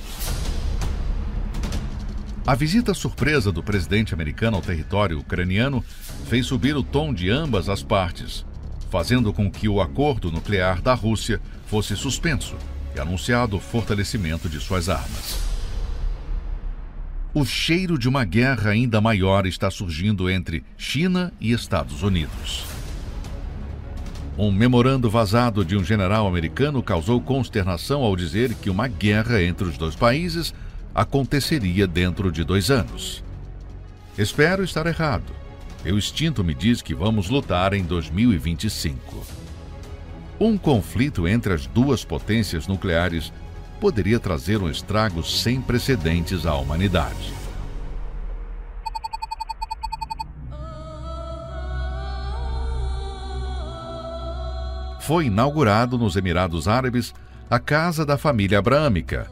[2.48, 5.84] A visita surpresa do presidente americano ao território ucraniano
[6.28, 8.46] fez subir o tom de ambas as partes,
[8.90, 12.56] fazendo com que o acordo nuclear da Rússia fosse suspenso
[12.96, 15.49] e anunciado o fortalecimento de suas armas.
[17.32, 22.66] O cheiro de uma guerra ainda maior está surgindo entre China e Estados Unidos.
[24.36, 29.68] Um memorando vazado de um general americano causou consternação ao dizer que uma guerra entre
[29.68, 30.56] os dois países
[30.96, 33.24] aconteceria dentro de dois anos.
[34.18, 35.32] Espero estar errado.
[35.86, 39.24] Meu instinto me diz que vamos lutar em 2025.
[40.40, 43.32] Um conflito entre as duas potências nucleares
[43.80, 47.34] poderia trazer um estrago sem precedentes à humanidade.
[55.00, 57.16] Foi inaugurado nos Emirados Árabes
[57.50, 59.28] a Casa da Família Abraâmica,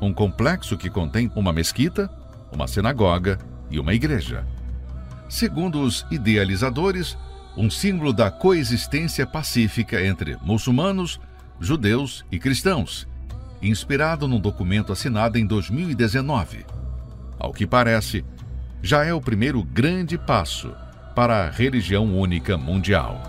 [0.00, 2.10] um complexo que contém uma mesquita,
[2.50, 3.38] uma sinagoga
[3.70, 4.46] e uma igreja.
[5.28, 7.16] Segundo os idealizadores,
[7.56, 11.20] um símbolo da coexistência pacífica entre muçulmanos,
[11.60, 13.06] judeus e cristãos,
[13.62, 16.66] inspirado num documento assinado em 2019.
[17.38, 18.24] Ao que parece,
[18.82, 20.72] já é o primeiro grande passo
[21.14, 23.20] para a religião única mundial.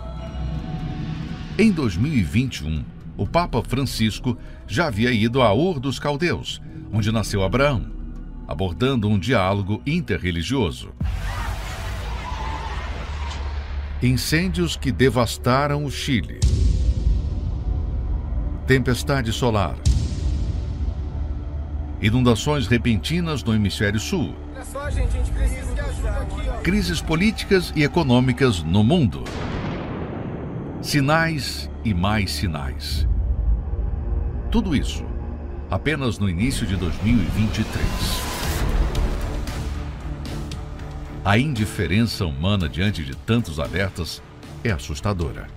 [1.57, 2.83] Em 2021,
[3.15, 4.37] o Papa Francisco
[4.67, 6.61] já havia ido a Ur dos Caldeus,
[6.91, 7.85] onde nasceu Abraão,
[8.47, 10.91] abordando um diálogo interreligioso.
[14.01, 16.39] Incêndios que devastaram o Chile.
[18.65, 19.75] tempestade solar,
[22.03, 26.61] inundações repentinas no hemisfério sul, Olha só, gente, a gente precisa de ajuda aqui, ó.
[26.61, 29.23] crises políticas e econômicas no mundo.
[30.81, 33.07] Sinais e mais sinais.
[34.51, 35.05] Tudo isso
[35.73, 37.83] apenas no início de 2023.
[41.25, 44.21] A indiferença humana diante de tantos alertas
[44.63, 45.47] é assustadora.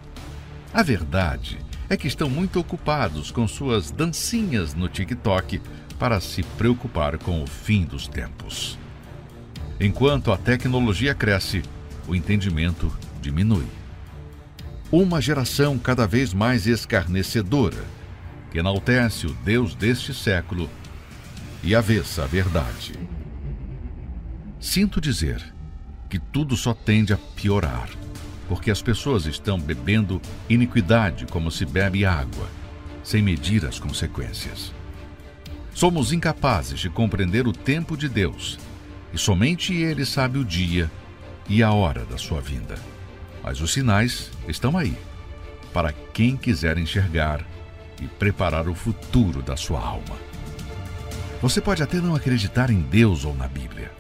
[0.73, 1.59] A verdade
[1.89, 5.61] é que estão muito ocupados com suas dancinhas no TikTok
[5.99, 8.79] para se preocupar com o fim dos tempos.
[9.81, 11.63] Enquanto a tecnologia cresce,
[12.07, 13.67] o entendimento diminui.
[14.91, 17.85] Uma geração cada vez mais escarnecedora,
[18.51, 20.71] que enaltece o Deus deste século
[21.63, 22.95] e avessa a verdade.
[24.61, 25.43] Sinto dizer
[26.09, 27.89] que tudo só tende a piorar,
[28.49, 32.49] porque as pessoas estão bebendo iniquidade como se bebe água,
[33.03, 34.76] sem medir as consequências.
[35.77, 38.59] Somos incapazes de compreender o tempo de Deus,
[39.13, 40.91] e somente Ele sabe o dia
[41.51, 42.77] e a hora da sua vinda.
[43.43, 44.97] Mas os sinais estão aí,
[45.75, 47.45] para quem quiser enxergar
[48.01, 50.17] e preparar o futuro da sua alma.
[51.43, 53.93] Você pode até não acreditar em Deus ou na Bíblia,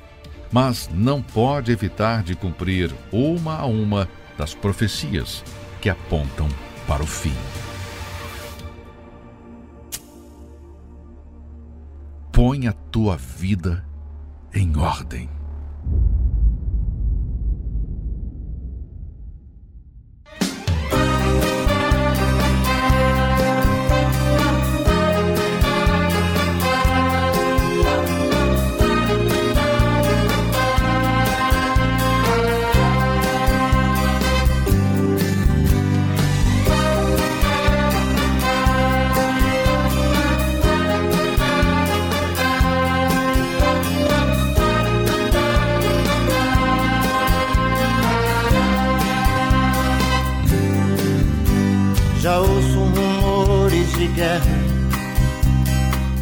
[0.50, 4.08] mas não pode evitar de cumprir uma a uma
[4.38, 5.44] das profecias
[5.82, 6.48] que apontam
[6.86, 7.34] para o fim.
[12.36, 13.82] Põe a tua vida
[14.52, 15.35] em ordem.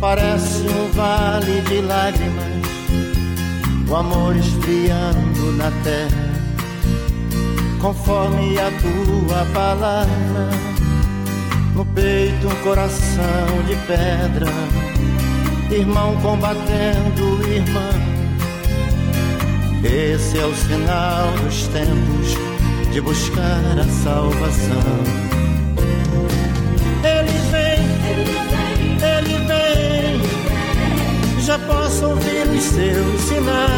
[0.04, 2.44] Parece um vale de lágrimas,
[3.88, 6.30] o amor esfriando na terra,
[7.80, 10.50] conforme a tua palavra.
[11.74, 14.52] No peito um coração de pedra,
[15.70, 17.90] irmão combatendo irmã.
[19.82, 25.24] Esse é o sinal dos tempos de buscar a salvação.
[31.44, 33.73] Já posso ouvir os seus sinais.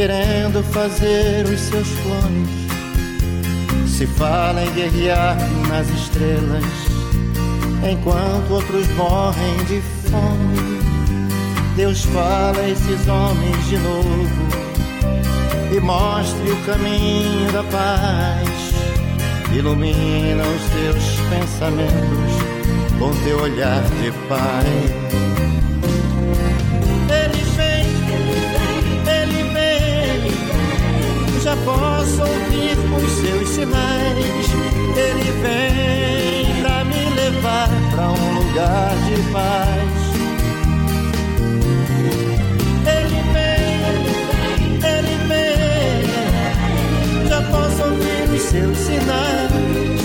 [0.00, 2.48] Querendo fazer os seus clones.
[3.86, 5.36] Se fala em guerrear
[5.68, 6.64] nas estrelas,
[7.86, 10.80] enquanto outros morrem de fome.
[11.76, 14.48] Deus fala a esses homens de novo
[15.76, 18.48] e mostre o caminho da paz.
[19.54, 25.29] Ilumina os teus pensamentos com teu olhar de pai.
[32.22, 34.46] Ouvir os seus sinais.
[34.96, 39.90] Ele vem pra me levar pra um lugar de paz.
[42.86, 43.80] Ele vem,
[44.88, 49.99] ele vem, já posso ouvir os seus sinais.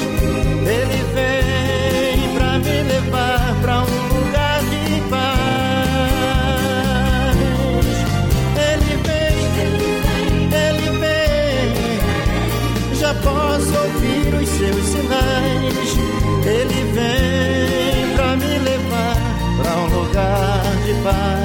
[21.06, 21.44] Lugar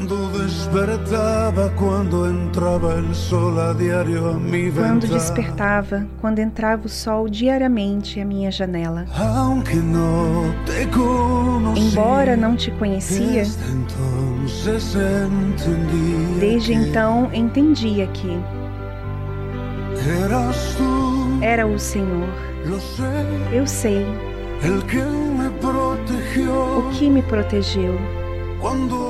[0.00, 6.88] Cuando despertaba, cuando entraba el sol a diario a mi Quando despertava, quando entrava o
[6.88, 9.04] sol diariamente à minha janela.
[9.14, 13.44] Aunque no te conocí, Embora não te conhecia,
[16.40, 18.40] desde que então entendia que
[20.24, 22.26] eras tú, era o Senhor.
[22.80, 24.06] sé, Eu sei
[24.60, 24.70] que
[26.48, 27.98] o que me protegeu.
[28.62, 29.09] Rumbo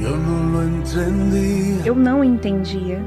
[0.00, 1.82] Yo no lo entendía.
[1.84, 3.00] Eu não entendia.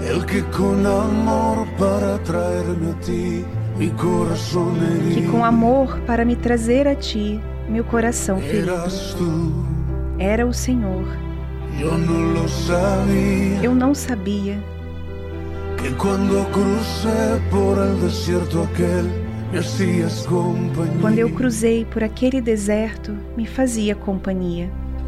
[0.00, 3.44] El que con amor para traerme a ti,
[3.78, 5.30] mi corazón que herido.
[5.32, 8.72] com amor para me trazer a ti, meu coração ferido.
[8.72, 9.16] Eras
[10.18, 11.04] Era o Senhor.
[11.78, 13.62] yo no lo sabía.
[13.62, 14.58] Eu não sabia
[15.78, 19.08] Que cuando crucé por el desierto aquel,
[19.52, 21.00] me hacías compañía.
[21.00, 24.68] quando eu cruzei por aquele deserto, me fazia companhia.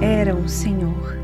[0.00, 1.18] Era o Senhor.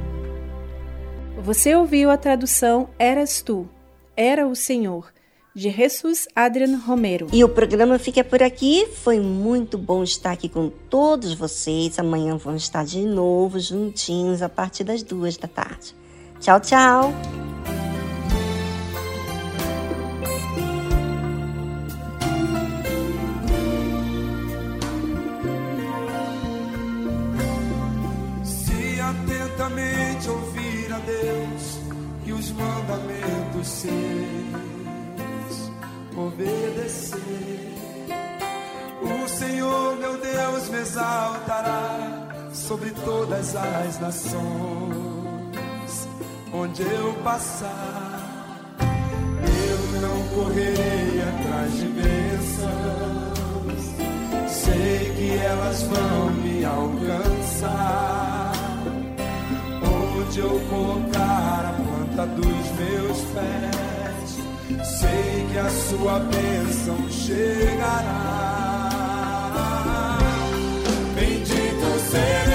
[1.43, 3.67] Você ouviu a tradução Eras Tu,
[4.15, 5.13] Era o Senhor,
[5.55, 7.29] de Jesus Adrian Romero.
[7.33, 8.87] E o programa fica por aqui.
[9.03, 11.99] Foi muito bom estar aqui com todos vocês.
[11.99, 15.95] Amanhã vamos estar de novo juntinhos a partir das duas da tarde.
[16.41, 17.15] Tchau, tchau.
[30.29, 31.79] Ouvir a Deus
[32.27, 33.93] e os mandamentos seus
[36.17, 37.75] obedecer,
[39.03, 44.43] o Senhor meu Deus me exaltará sobre todas as nações,
[46.53, 48.21] onde eu passar.
[48.81, 52.75] Eu não correrei atrás de bênçãos,
[54.49, 58.44] sei que elas vão me alcançar.
[60.27, 64.39] Onde eu colocar a planta dos meus pés,
[64.99, 68.89] sei que a sua bênção chegará.
[71.15, 72.54] Bendito serei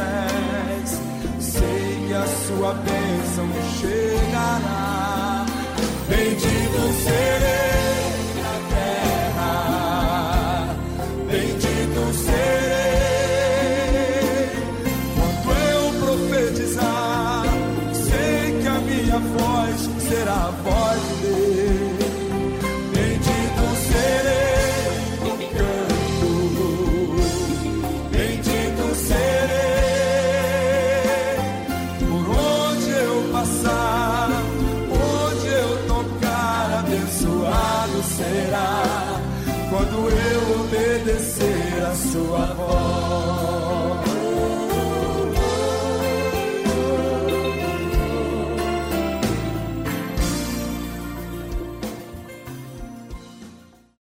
[0.00, 1.00] pés,
[1.40, 3.48] sei que a sua bênção
[3.78, 5.46] chegará.
[6.08, 7.79] Bendito serei